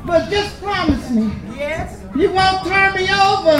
But 0.04 0.28
just 0.30 0.60
promise 0.60 1.08
me, 1.10 1.30
Yes. 1.56 2.02
you 2.16 2.32
won't 2.32 2.66
turn 2.66 2.94
me 2.94 3.02
over 3.04 3.58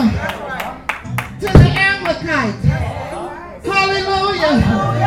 to 1.38 1.46
the 1.46 1.68
Amalekites. 1.78 2.64
Hallelujah. 3.64 4.62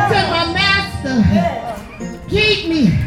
To 0.08 0.18
my 0.30 0.52
master. 0.54 2.28
Keep 2.30 2.68
me. 2.68 2.98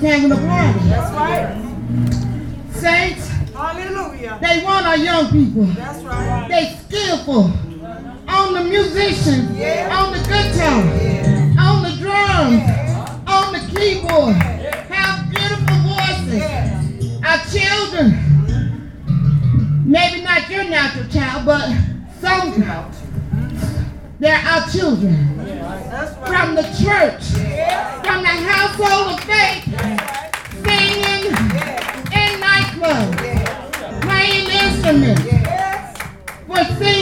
They 0.00 0.06
was 0.06 0.22
having 0.22 0.32
a 0.32 0.36
party. 0.48 0.78
That's 0.88 1.12
right. 1.12 1.54
Saints, 2.72 3.28
Hallelujah. 3.52 4.38
they 4.40 4.62
want 4.62 4.86
our 4.86 4.96
young 4.96 5.30
people. 5.32 5.64
That's 5.64 6.02
right. 6.04 6.46
They 6.48 6.76
skillful 6.86 7.50
on 8.28 8.54
the 8.54 8.62
musician, 8.64 9.56
Yeah. 9.56 9.88
on 9.98 10.12
the 10.12 10.18
guitar, 10.20 10.82
on 11.58 11.82
the 11.82 11.96
drums, 11.98 12.62
on 13.26 13.52
the 13.52 13.58
keyboard. 13.74 14.36
Have 14.36 15.30
beautiful 15.30 15.76
voices. 15.82 16.44
Our 17.24 17.38
children, 17.50 18.14
maybe 19.84 20.22
not 20.22 20.48
your 20.48 20.64
natural 20.64 21.08
child, 21.08 21.44
but 21.44 21.70
some, 22.20 22.62
child. 22.62 22.92
Mm-hmm. 22.92 23.82
they're 24.20 24.36
our 24.46 24.68
children. 24.70 25.34
Right. 25.38 26.28
From 26.28 26.54
the 26.54 26.62
church, 26.62 27.24
from 28.04 28.22
the 28.22 28.37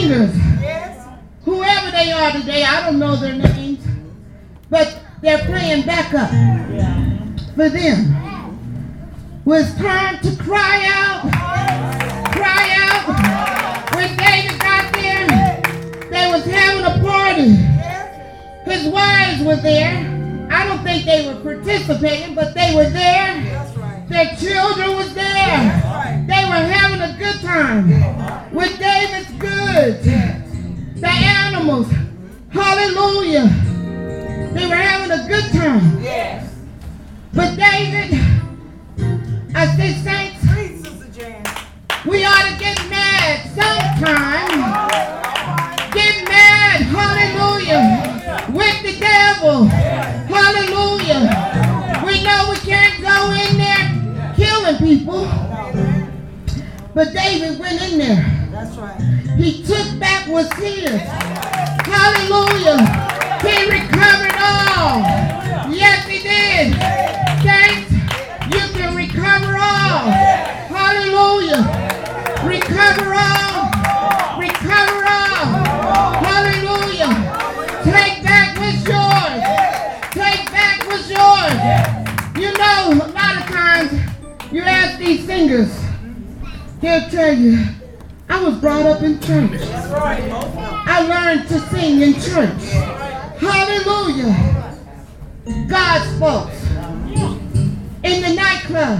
Yes. 0.07 1.05
whoever 1.43 1.91
they 1.91 2.13
are 2.13 2.31
today, 2.31 2.63
I 2.63 2.85
don't 2.85 2.97
know 2.97 3.17
their 3.17 3.35
names, 3.35 3.85
but 4.69 5.01
they're 5.21 5.43
playing 5.45 5.85
backup 5.85 6.29
for 7.55 7.67
them. 7.67 8.13
When 9.43 9.65
it's 9.65 9.75
time 9.75 10.19
to 10.19 10.41
cry 10.41 10.85
out, 10.87 11.23
cry 12.31 12.69
out. 12.79 13.95
When 13.95 14.15
David 14.15 14.59
got 14.61 14.93
there, 14.93 15.27
they 16.09 16.31
was 16.31 16.45
having 16.45 16.85
a 16.85 17.03
party. 17.05 17.55
His 18.71 18.87
wives 18.87 19.43
were 19.43 19.57
there. 19.57 20.47
I 20.49 20.65
don't 20.67 20.83
think 20.85 21.03
they 21.03 21.27
were 21.27 21.41
participating, 21.41 22.33
but 22.33 22.53
they 22.53 22.73
were 22.73 22.89
there. 22.89 23.43
Their 24.07 24.35
children 24.37 24.95
was 24.95 25.13
there. 25.13 25.86
Were 26.47 26.53
having 26.53 27.01
a 27.01 27.13
good 27.19 27.41
time 27.41 27.89
with 28.53 28.79
David's 28.79 29.31
goods, 29.33 30.05
the 30.99 31.07
animals. 31.07 31.87
Hallelujah. 32.49 33.47
They 34.53 34.65
were 34.65 34.75
having 34.75 35.11
a 35.11 35.27
good 35.27 35.51
time. 35.51 36.01
Yes. 36.01 36.49
But 37.33 37.57
David, 37.57 38.13
I 39.55 39.75
said, 39.75 39.95
Saints, 40.03 40.43
we 42.05 42.23
ought 42.23 42.49
to 42.49 42.57
get 42.57 42.77
mad 42.89 43.45
sometime. 43.49 44.63
All 44.63 44.87
right. 44.87 45.89
Get 45.93 46.23
mad, 46.29 46.81
hallelujah, 46.81 48.47
with 48.51 48.81
the 48.83 48.99
devil. 48.99 49.69
But 56.97 57.13
David 57.13 57.59
went 57.59 57.79
in 57.79 57.99
there. 57.99 58.49
That's 58.51 58.75
right. 58.75 58.99
He 59.37 59.61
took 59.61 59.99
back 59.99 60.27
what's 60.27 60.51
his. 60.55 60.99
Hallelujah. 61.85 62.81
He 63.45 63.69
recovered 63.69 64.33
all. 64.41 65.05
Yes, 65.69 66.07
he 66.07 66.23
did. 66.23 66.73
Saints, 67.45 67.91
you 68.49 68.73
can 68.73 68.95
recover 68.95 69.53
all. 69.53 70.09
Hallelujah. 70.73 71.61
Recover 72.43 73.13
all. 73.13 73.69
Recover 74.41 75.05
all. 75.05 75.53
Hallelujah. 76.25 77.13
Take 77.83 78.23
back 78.23 78.57
what's 78.57 78.83
yours. 78.87 79.43
Take 80.13 80.49
back 80.49 80.81
what's 80.87 81.07
yours. 81.11 82.41
You 82.41 82.57
know, 82.57 83.05
a 83.05 83.13
lot 83.13 83.37
of 83.37 83.43
times 83.53 83.91
you 84.51 84.63
ask 84.63 84.97
these 84.97 85.23
singers, 85.27 85.69
he'll 86.81 87.09
tell 87.09 87.33
you, 87.33 87.65
I 88.29 88.43
was 88.43 88.57
brought 88.59 88.85
up 88.85 89.01
in 89.01 89.19
church. 89.19 89.61
I 89.63 91.01
learned 91.07 91.47
to 91.49 91.59
sing 91.69 92.01
in 92.01 92.13
church. 92.13 92.61
Hallelujah. 93.39 94.35
God's 95.67 96.19
folks 96.19 96.63
in 98.03 98.21
the 98.21 98.33
nightclub 98.35 98.99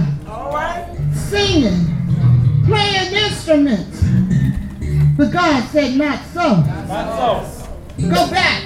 singing, 1.14 1.86
playing 2.66 3.12
instruments. 3.12 4.02
But 5.16 5.32
God 5.32 5.68
said, 5.70 5.96
not 5.96 6.24
so. 6.32 6.62
Go 8.00 8.30
back. 8.30 8.64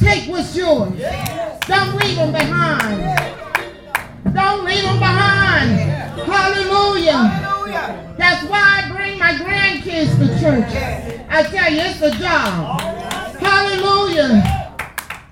Take 0.00 0.28
what's 0.28 0.54
yours. 0.56 0.92
Don't 1.66 1.96
leave 1.96 2.16
them 2.16 2.32
behind. 2.32 3.02
Don't 4.34 4.64
leave 4.64 4.82
them 4.82 4.98
behind. 4.98 5.80
Hallelujah. 6.20 7.45
That's 8.16 8.42
why 8.48 8.82
I 8.82 8.90
bring 8.90 9.18
my 9.18 9.32
grandkids 9.34 10.16
to 10.18 10.26
church. 10.40 10.72
I 11.28 11.42
tell 11.42 11.70
you, 11.70 11.80
it's 11.80 12.00
a 12.00 12.10
job. 12.18 12.80
Hallelujah. 13.38 14.42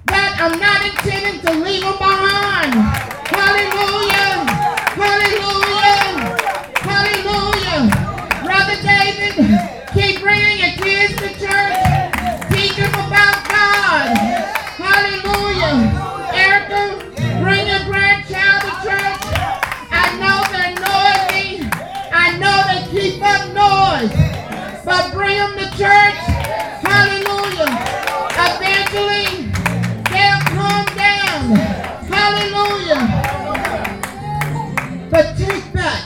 But 0.06 0.30
I'm 0.38 0.58
not 0.60 0.84
intending 0.84 1.40
to 1.40 1.52
leave 1.64 1.82
them 1.82 1.96
behind. 1.96 2.74
Hallelujah. 3.32 4.44
Hallelujah. 5.00 6.36
Hallelujah. 6.84 7.88
Brother 8.44 8.76
David, 8.82 9.34
keep 9.94 10.20
bringing 10.20 10.58
your 10.58 10.74
kids 10.76 11.16
to 11.16 11.28
church. 11.40 11.76
Teach 12.52 12.76
them 12.76 12.92
about 12.92 13.48
God. 13.48 14.16
Hallelujah. 14.76 15.76
Erica, 16.34 17.03
But 24.84 25.12
bring 25.14 25.38
them 25.38 25.56
to 25.56 25.64
church. 25.78 26.18
Hallelujah. 26.84 27.72
Eventually, 28.36 29.48
they'll 30.12 30.44
calm 30.52 30.84
down. 30.94 31.56
Hallelujah. 32.12 33.02
But 35.10 35.36
take 35.38 35.72
back 35.72 36.04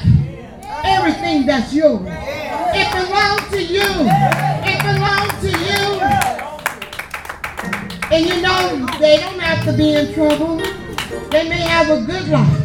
everything 0.85 1.45
that's 1.47 1.75
yours. 1.75 2.07
It 2.07 2.88
belongs 2.93 3.49
to 3.51 3.62
you. 3.64 3.83
It 4.62 4.81
belongs 4.85 5.35
to 5.43 5.51
you. 5.51 6.01
And 8.11 8.27
you 8.27 8.41
know, 8.41 8.87
they 9.01 9.17
don't 9.19 9.41
have 9.41 9.64
to 9.64 9.73
be 9.77 9.95
in 9.95 10.14
trouble. 10.14 10.59
They 11.31 11.49
may 11.49 11.61
have 11.61 11.91
a 11.91 12.01
good 12.07 12.29
life. 12.29 12.64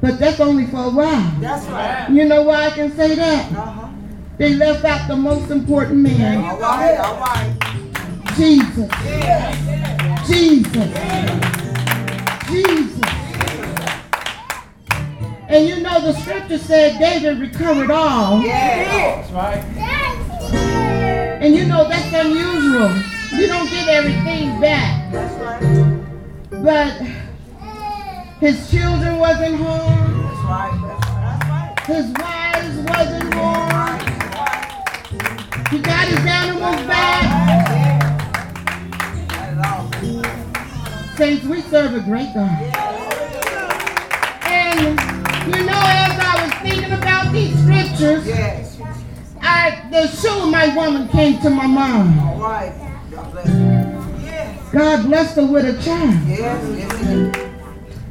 But 0.00 0.18
that's 0.20 0.38
only 0.38 0.66
for 0.66 0.84
a 0.84 0.90
while. 0.90 1.30
That's 1.40 1.66
right. 1.66 2.08
You 2.10 2.26
know 2.26 2.42
why 2.42 2.66
I 2.66 2.70
can 2.70 2.92
say 2.94 3.14
that? 3.16 3.52
Uh-huh. 3.52 3.83
They 4.36 4.54
left 4.54 4.84
out 4.84 5.06
the 5.06 5.16
most 5.16 5.50
important 5.50 5.98
man, 6.00 6.44
All 6.44 6.58
right. 6.58 6.96
All 6.98 7.20
right. 7.20 7.54
Jesus. 8.36 8.90
Jesus. 10.26 10.90
Jesus. 12.48 13.04
And 15.48 15.68
you 15.68 15.80
know 15.80 16.00
the 16.00 16.14
scripture 16.14 16.58
said 16.58 16.98
David 16.98 17.38
recovered 17.38 17.92
all. 17.92 18.42
Yeah. 18.42 19.20
that's 19.20 19.30
right. 19.30 19.62
And 21.40 21.54
you 21.54 21.66
know 21.66 21.88
that's 21.88 22.12
unusual. 22.12 22.90
You 23.38 23.46
don't 23.46 23.70
get 23.70 23.88
everything 23.88 24.60
back. 24.60 25.12
That's 25.12 25.34
right. 25.34 26.04
But 26.50 26.92
his 28.40 28.68
children 28.68 29.18
wasn't 29.18 29.56
harmed. 29.56 30.24
That's 30.24 30.44
right. 30.44 30.80
That's 30.82 31.48
right. 31.48 31.86
His 31.86 32.12
wives 32.12 32.76
wasn't 32.90 33.34
harmed. 33.34 33.73
He 35.74 35.80
got 35.80 36.06
his 36.06 36.24
animals 36.24 36.86
back. 36.86 37.24
Saints, 41.16 41.44
we 41.46 41.62
serve 41.62 41.96
a 41.96 42.00
great 42.00 42.32
God. 42.32 42.62
And 44.46 45.00
you 45.52 45.64
know, 45.64 45.82
as 45.84 46.16
I 46.20 46.44
was 46.44 46.54
thinking 46.62 46.92
about 46.92 47.32
these 47.32 47.58
scriptures, 47.60 48.24
I 49.42 49.88
the 49.90 50.46
my 50.48 50.72
woman 50.76 51.08
came 51.08 51.40
to 51.40 51.50
my 51.50 51.66
mind. 51.66 52.20
God 54.70 55.06
blessed 55.06 55.34
her 55.34 55.46
with 55.46 55.64
a 55.64 55.82
child. 55.82 56.14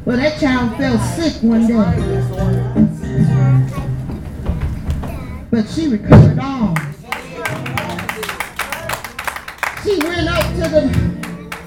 Well, 0.03 0.17
that 0.17 0.37
child 0.37 0.75
fell 0.75 0.99
sick 1.15 1.41
one 1.41 1.65
day, 1.67 1.75
but 5.49 5.69
she 5.69 5.87
recovered 5.87 6.39
all. 6.39 6.82
She 9.83 9.97
went 9.99 10.29
up 10.29 10.45
to 10.55 10.69
the 10.69 10.81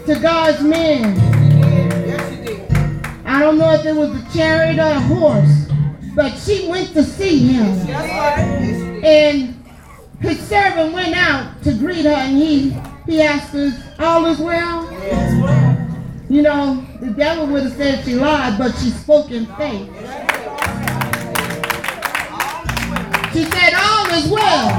to 0.07 0.19
God's 0.21 0.63
did. 0.63 1.19
I 3.27 3.41
don't 3.41 3.59
know 3.59 3.73
if 3.73 3.85
it 3.85 3.95
was 3.95 4.11
a 4.11 4.33
chariot 4.33 4.79
or 4.79 4.93
a 4.93 5.01
horse, 5.01 5.69
but 6.15 6.35
she 6.39 6.67
went 6.67 6.95
to 6.95 7.05
see 7.05 7.47
him. 7.49 7.67
And 9.05 9.63
his 10.21 10.41
servant 10.41 10.95
went 10.95 11.15
out 11.15 11.63
to 11.65 11.75
greet 11.75 12.07
her, 12.07 12.11
and 12.11 12.39
he 12.39 12.71
he 13.05 13.21
asked 13.21 13.53
her, 13.53 13.71
"All 13.99 14.25
is 14.25 14.39
well." 14.39 14.89
Well. 14.91 15.77
You 16.31 16.41
know, 16.41 16.87
the 17.01 17.11
devil 17.11 17.47
would 17.49 17.65
have 17.65 17.75
said 17.75 18.03
she 18.05 18.15
lied, 18.15 18.57
but 18.57 18.73
she 18.77 18.91
spoke 18.91 19.31
in 19.31 19.45
faith. 19.59 19.91
She 23.35 23.45
said, 23.45 23.75
"All 23.75 24.07
is 24.15 24.27
well. 24.31 24.71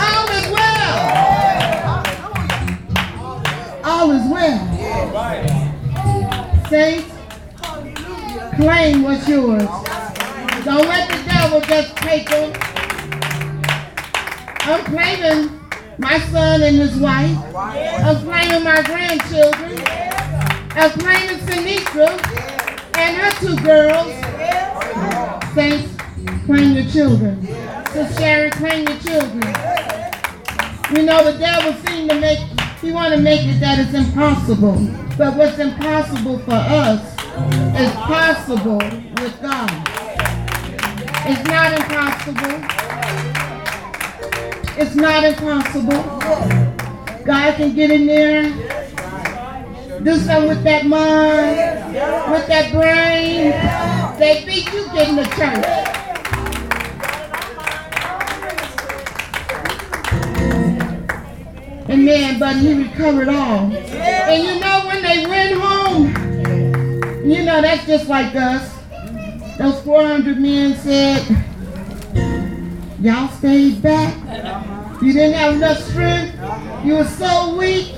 All 0.00 0.28
is 0.30 0.50
well. 0.50 1.33
All 4.04 4.10
is 4.10 4.28
well." 4.28 4.60
Saints, 6.68 7.10
claim 8.56 9.02
what's 9.02 9.26
yours. 9.26 9.62
Don't 10.62 10.86
let 10.86 11.08
the 11.08 11.22
devil 11.24 11.60
just 11.62 11.96
take 11.96 12.28
them. 12.28 12.52
I'm 14.60 14.84
claiming 14.84 15.58
my 15.96 16.18
son 16.18 16.62
and 16.64 16.76
his 16.76 16.96
wife. 16.98 17.34
I'm 17.56 18.22
claiming 18.24 18.62
my 18.62 18.82
grandchildren. 18.82 19.82
I'm 20.76 20.90
claiming 20.90 21.38
Sinitra 21.46 22.10
and 22.98 23.16
her 23.16 23.32
two 23.40 23.56
girls. 23.64 24.12
Saints, 25.54 25.88
claim 26.44 26.72
your 26.74 26.90
children. 26.92 27.46
So 27.94 28.06
Sharon, 28.18 28.50
claim 28.50 28.86
your 28.86 28.98
children. 28.98 29.54
You 30.94 31.04
know 31.04 31.24
the 31.24 31.38
devil 31.38 31.72
seemed 31.86 32.10
to 32.10 32.20
make, 32.20 32.38
he 32.84 32.92
want 32.92 33.14
to 33.14 33.20
make 33.20 33.40
it 33.44 33.60
that 33.60 33.78
it's 33.78 33.94
impossible. 33.94 34.76
But 35.16 35.36
what's 35.36 35.58
impossible 35.58 36.38
for 36.40 36.52
us 36.52 37.00
is 37.80 37.90
possible 37.92 38.78
with 38.78 39.40
God. 39.40 39.70
It's 41.26 41.44
not 41.48 41.72
impossible. 41.72 42.54
It's 44.76 44.94
not 44.94 45.24
impossible. 45.24 46.02
God 47.24 47.54
can 47.56 47.74
get 47.74 47.90
in 47.90 48.06
there, 48.06 48.50
do 50.02 50.16
something 50.16 50.48
with 50.48 50.62
that 50.64 50.84
mind, 50.84 51.56
with 52.30 52.46
that 52.48 52.70
brain. 52.70 53.52
They 54.18 54.44
beat 54.44 54.70
you 54.72 54.84
getting 54.92 55.16
to 55.16 55.24
church. 55.36 55.83
Man, 62.04 62.38
but 62.38 62.56
he 62.56 62.74
recovered 62.74 63.28
all. 63.28 63.72
And 63.72 64.44
you 64.44 64.60
know 64.60 64.82
when 64.86 65.02
they 65.02 65.26
went 65.26 65.54
home, 65.60 66.06
you 67.28 67.42
know 67.42 67.62
that's 67.62 67.86
just 67.86 68.08
like 68.08 68.34
us. 68.34 68.70
those 69.58 69.80
400 69.82 70.38
men 70.38 70.76
said, 70.76 71.24
y'all 73.00 73.28
stayed 73.28 73.80
back. 73.82 74.14
You 75.02 75.12
didn't 75.12 75.34
have 75.34 75.56
enough 75.56 75.78
strength. 75.78 76.34
You 76.84 76.96
were 76.96 77.04
so 77.04 77.56
weak. 77.56 77.94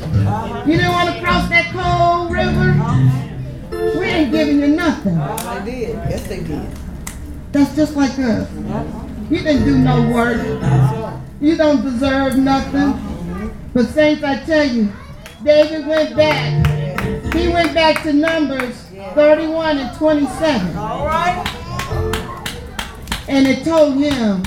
You 0.66 0.76
didn't 0.76 0.92
want 0.92 1.14
to 1.14 1.22
cross 1.22 1.48
that 1.48 1.70
cold 1.72 2.32
river. 2.32 3.98
We 3.98 4.06
ain't 4.06 4.32
giving 4.32 4.60
you 4.60 4.68
nothing. 4.68 5.16
They 5.64 5.70
did. 5.70 5.94
Yes, 6.10 6.26
they 6.26 6.42
did. 6.42 6.66
That's 7.52 7.74
just 7.74 7.96
like 7.96 8.18
us. 8.18 8.50
You 9.30 9.38
didn't 9.38 9.64
do 9.64 9.78
no 9.78 10.10
work. 10.12 10.38
You 11.40 11.56
don't 11.56 11.82
deserve 11.82 12.36
nothing. 12.36 13.15
But 13.74 13.86
saints, 13.88 14.22
I 14.24 14.38
tell 14.44 14.66
you, 14.66 14.92
David 15.44 15.86
went 15.86 16.16
back. 16.16 16.66
He 17.34 17.48
went 17.48 17.74
back 17.74 18.02
to 18.04 18.12
Numbers 18.12 18.74
31 19.14 19.78
and 19.78 19.96
27. 19.98 20.76
All 20.76 21.06
right. 21.06 21.44
And 23.28 23.46
it 23.46 23.64
told 23.64 23.94
him 23.96 24.42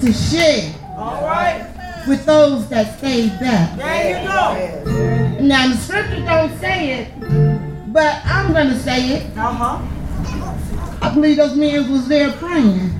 to 0.00 0.12
share 0.12 0.74
All 0.96 1.22
right. 1.22 1.66
with 2.06 2.24
those 2.26 2.68
that 2.68 2.98
stayed 2.98 3.38
back. 3.40 3.76
There 3.78 4.20
you 4.20 4.26
go. 4.28 5.40
Now 5.40 5.68
the 5.68 5.76
scripture 5.76 6.24
don't 6.24 6.58
say 6.58 6.92
it, 7.00 7.92
but 7.92 8.20
I'm 8.24 8.52
gonna 8.52 8.78
say 8.78 9.08
it. 9.16 9.36
Uh 9.38 9.52
huh. 9.52 10.98
I 11.02 11.14
believe 11.14 11.36
those 11.36 11.54
men 11.56 11.90
was 11.90 12.08
there 12.08 12.32
praying. 12.32 12.90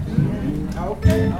Okay. 0.77 1.33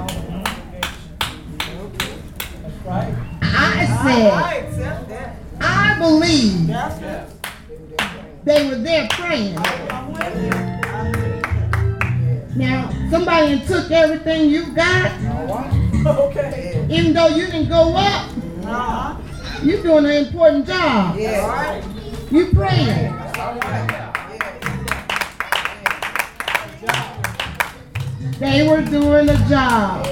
I 3.69 3.85
said. 4.03 5.37
I 5.59 5.97
believe 5.99 6.67
they 8.45 8.69
were 8.69 8.75
there 8.77 9.07
praying. 9.11 9.55
Now, 12.55 12.89
somebody 13.11 13.59
took 13.65 13.91
everything 13.91 14.49
you 14.49 14.71
got. 14.73 15.11
Okay. 16.05 16.87
even 16.89 17.13
though 17.13 17.27
you 17.27 17.47
didn't 17.47 17.67
go 17.69 17.93
up, 17.95 18.29
Uh 18.63 18.67
huh. 18.67 19.15
you 19.63 19.81
doing 19.83 20.05
an 20.05 20.11
important 20.25 20.65
job. 20.67 21.15
All 21.15 21.47
right. 21.49 21.83
You 22.31 22.51
praying. 22.53 23.13
They 28.39 28.67
were 28.67 28.81
doing 28.83 29.29
a 29.29 29.37
job. 29.49 30.05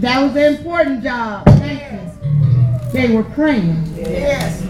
That 0.00 0.22
was 0.22 0.36
an 0.36 0.54
important 0.56 1.02
job. 1.02 1.44
Thank 1.46 1.80
you. 1.92 2.90
They 2.92 3.14
were 3.14 3.24
praying 3.24 3.82
Yes. 3.96 4.62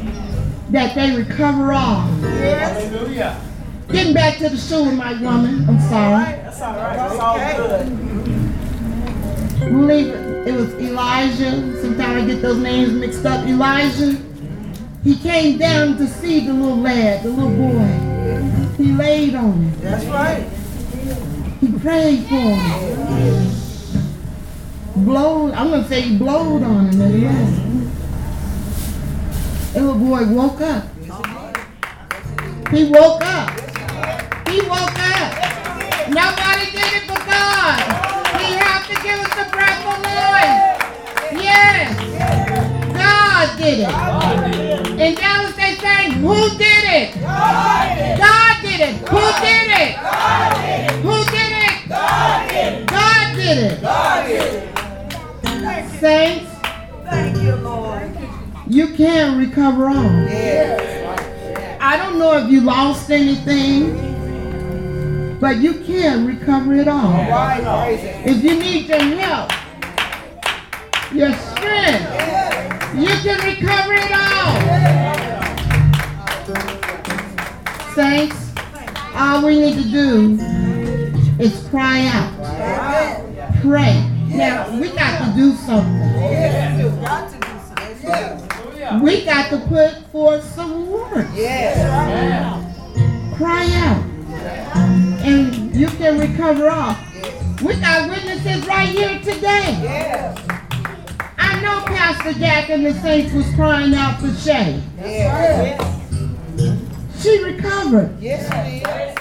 that 0.70 0.94
they 0.94 1.14
recover 1.16 1.72
all. 1.72 2.08
Yes. 2.22 3.40
Getting 3.90 4.14
back 4.14 4.38
to 4.38 4.48
the 4.48 4.56
Shunammite 4.56 5.20
woman. 5.20 5.68
I'm 5.68 5.76
All 5.78 5.88
sorry. 5.88 6.12
right. 6.12 6.42
That's 6.44 6.60
all 6.62 6.74
right. 6.74 6.96
That's 6.96 7.18
all 7.18 7.38
good. 7.38 7.86
Believe 9.60 10.06
it 10.08 10.48
it 10.48 10.52
was 10.54 10.74
Elijah. 10.74 11.80
Sometimes 11.80 12.22
I 12.22 12.26
get 12.26 12.42
those 12.42 12.58
names 12.58 12.92
mixed 12.92 13.24
up. 13.24 13.46
Elijah. 13.46 14.16
He 15.02 15.16
came 15.16 15.58
down 15.58 15.96
to 15.98 16.06
see 16.06 16.46
the 16.46 16.52
little 16.52 16.78
lad, 16.78 17.22
the 17.22 17.28
little 17.30 17.50
boy. 17.50 18.82
He 18.82 18.92
laid 18.92 19.34
on 19.34 19.52
him. 19.62 19.80
That's 19.80 20.04
right. 20.06 20.44
He 21.60 21.72
prayed 21.78 22.24
for 22.24 22.34
him. 22.34 23.63
Blowed, 24.96 25.52
I'm 25.54 25.70
gonna 25.70 25.88
say 25.88 26.02
he 26.02 26.16
blowed 26.16 26.62
on 26.62 26.86
him 26.86 26.98
well. 27.00 27.64
That 29.72 29.82
little 29.82 29.98
boy 29.98 30.24
woke 30.32 30.60
up. 30.60 30.84
He 32.70 32.84
woke 32.84 33.24
up. 33.24 33.50
He 34.48 34.60
woke 34.62 34.98
up. 34.98 35.30
Nobody 36.08 36.70
did 36.70 36.92
it 36.94 37.08
but 37.08 37.26
God. 37.26 37.76
He 38.38 38.54
have 38.54 38.86
to 38.86 38.94
give 39.02 39.18
us 39.18 39.34
the 39.34 39.50
breath 39.50 39.84
of 39.84 39.98
life. 40.00 40.78
Yes. 41.42 41.90
God 42.96 43.58
did 43.58 43.80
it. 43.80 43.94
And 45.00 45.16
that 45.16 45.42
was 45.44 45.56
they 45.56 45.74
saying, 45.74 46.12
who 46.22 46.50
did 46.56 46.84
it? 46.86 47.20
God 47.20 48.62
did 48.62 48.78
it. 48.78 48.94
Who 49.08 49.22
did 49.42 49.68
it? 49.74 50.53
Saints, 56.04 56.50
Thank 57.06 57.38
you, 57.38 57.54
Lord. 57.56 58.14
you 58.68 58.88
can 58.88 59.38
recover 59.38 59.88
all. 59.88 60.04
Yes. 60.28 61.78
I 61.80 61.96
don't 61.96 62.18
know 62.18 62.36
if 62.36 62.50
you 62.50 62.60
lost 62.60 63.10
anything, 63.10 63.96
but 65.40 65.56
you 65.56 65.80
can 65.82 66.26
recover 66.26 66.74
it 66.74 66.88
all. 66.88 67.10
Right. 67.10 67.62
Praise 67.62 68.04
it. 68.04 68.26
If 68.26 68.44
you 68.44 68.58
need 68.58 68.86
your 68.86 69.00
help, 69.18 69.50
your 71.10 71.32
strength, 71.32 72.04
you 72.94 73.08
can 73.24 73.40
recover 73.42 73.94
it 73.94 74.12
all. 74.12 74.60
Saints, 77.94 78.52
all 79.14 79.42
we 79.42 79.58
need 79.58 79.82
to 79.82 79.88
do 79.90 80.38
is 81.42 81.66
cry 81.70 82.04
out, 82.12 82.30
pray. 83.62 84.13
Now, 84.34 84.80
we 84.80 84.88
got 84.90 85.24
to 85.24 85.32
do 85.36 85.54
something. 85.54 85.98
Yes. 85.98 86.80
You 86.80 86.90
got 87.00 87.30
to 87.30 87.36
do 87.38 87.46
something. 87.68 88.00
Yes. 88.76 89.02
We 89.02 89.24
got 89.24 89.50
to 89.50 89.58
put 89.68 90.04
forth 90.10 90.44
some 90.54 90.90
work. 90.90 91.28
Cry 93.36 93.66
out. 93.74 94.02
And 95.24 95.74
you 95.74 95.86
can 95.86 96.18
recover 96.18 96.68
all. 96.68 96.96
We 97.62 97.76
got 97.76 98.10
witnesses 98.10 98.66
right 98.66 98.88
here 98.88 99.18
today. 99.20 100.34
I 101.38 101.60
know 101.62 101.80
Pastor 101.86 102.32
Jack 102.38 102.70
and 102.70 102.84
the 102.84 102.92
saints 102.94 103.32
was 103.32 103.46
crying 103.54 103.94
out 103.94 104.20
for 104.20 104.32
Shay. 104.34 104.80
She 107.20 107.42
recovered. 107.42 108.18
Yes, 108.20 108.44
it 108.50 108.82
is. 108.82 109.14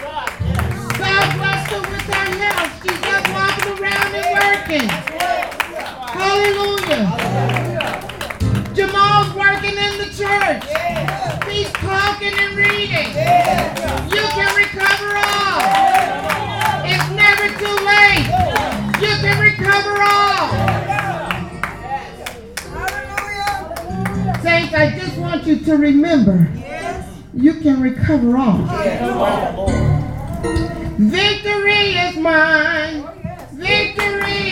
God 0.98 1.38
blessed 1.38 1.72
her 1.72 1.82
with 1.82 2.02
her 2.02 2.26
health. 2.38 2.84
She's 2.84 3.03
up 3.64 3.80
around 3.80 4.16
and 4.16 4.26
working. 4.34 4.90
Hallelujah. 6.10 7.08
Jamal's 8.74 9.34
working 9.36 9.78
in 9.78 9.98
the 9.98 10.10
church. 10.16 10.64
He's 11.50 11.72
talking 11.74 12.34
and 12.34 12.56
reading. 12.56 13.08
You 14.12 14.24
can 14.36 14.56
recover 14.56 15.16
all. 15.16 15.62
It's 16.86 17.10
never 17.12 17.48
too 17.60 17.78
late. 17.86 18.28
You 19.02 19.14
can 19.22 19.40
recover 19.40 20.02
all. 20.02 20.50
Saints, 24.42 24.74
I 24.74 24.98
just 24.98 25.18
want 25.18 25.46
you 25.46 25.60
to 25.60 25.78
remember 25.78 26.48
you 27.34 27.54
can 27.56 27.82
recover 27.82 28.38
all. 28.38 28.68
Victory 30.98 31.96
is 31.96 32.18
mine. 32.18 33.23
Victory 34.04 34.43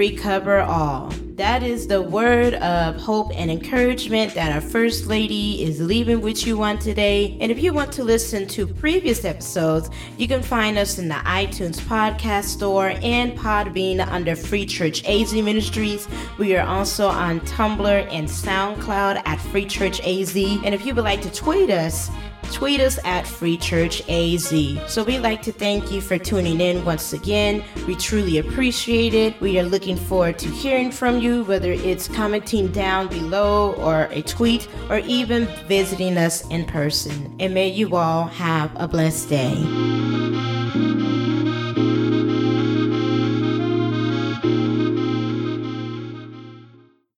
recover 0.00 0.60
all. 0.60 1.10
That 1.36 1.62
is 1.62 1.86
the 1.86 2.00
word 2.00 2.54
of 2.54 2.96
hope 2.96 3.32
and 3.34 3.50
encouragement 3.50 4.32
that 4.32 4.50
our 4.50 4.60
First 4.62 5.08
Lady 5.08 5.62
is 5.62 5.78
leaving 5.78 6.22
with 6.22 6.46
you 6.46 6.62
on 6.62 6.78
today. 6.78 7.36
And 7.38 7.52
if 7.52 7.62
you 7.62 7.74
want 7.74 7.92
to 7.92 8.02
listen 8.02 8.48
to 8.48 8.66
previous 8.66 9.26
episodes, 9.26 9.90
you 10.16 10.26
can 10.26 10.42
find 10.42 10.78
us 10.78 10.98
in 10.98 11.08
the 11.08 11.20
iTunes 11.42 11.78
podcast 11.80 12.44
store 12.44 12.94
and 13.02 13.38
Podbean 13.38 14.06
under 14.06 14.34
Free 14.34 14.64
Church 14.64 15.06
AZ 15.06 15.34
Ministries. 15.34 16.08
We 16.38 16.56
are 16.56 16.66
also 16.66 17.06
on 17.06 17.40
Tumblr 17.40 18.08
and 18.10 18.26
SoundCloud 18.26 19.20
at 19.26 19.36
Free 19.36 19.66
Church 19.66 20.00
AZ. 20.00 20.34
And 20.34 20.74
if 20.74 20.86
you 20.86 20.94
would 20.94 21.04
like 21.04 21.20
to 21.22 21.30
tweet 21.30 21.68
us, 21.68 22.10
tweet 22.52 22.80
us 22.80 22.98
at 23.04 23.26
Free 23.26 23.56
Church 23.56 24.02
AZ. 24.08 24.52
So 24.86 25.04
we'd 25.04 25.20
like 25.20 25.42
to 25.42 25.52
thank 25.52 25.90
you 25.90 26.00
for 26.00 26.18
tuning 26.18 26.60
in 26.60 26.84
once 26.84 27.12
again. 27.12 27.64
We 27.86 27.96
truly 27.96 28.38
appreciate 28.38 29.14
it. 29.14 29.40
We 29.40 29.58
are 29.58 29.64
looking 29.64 29.96
forward 29.96 30.38
to 30.40 30.48
hearing 30.48 30.90
from 30.90 31.20
you, 31.20 31.44
whether 31.44 31.72
it's 31.72 32.08
commenting 32.08 32.72
down 32.72 33.08
below 33.08 33.74
or 33.74 34.08
a 34.10 34.22
tweet 34.22 34.68
or 34.88 34.98
even 34.98 35.46
visiting 35.66 36.16
us 36.16 36.46
in 36.48 36.64
person. 36.66 37.34
And 37.38 37.54
may 37.54 37.68
you 37.68 37.96
all 37.96 38.26
have 38.26 38.70
a 38.76 38.88
blessed 38.88 39.28
day. 39.28 40.29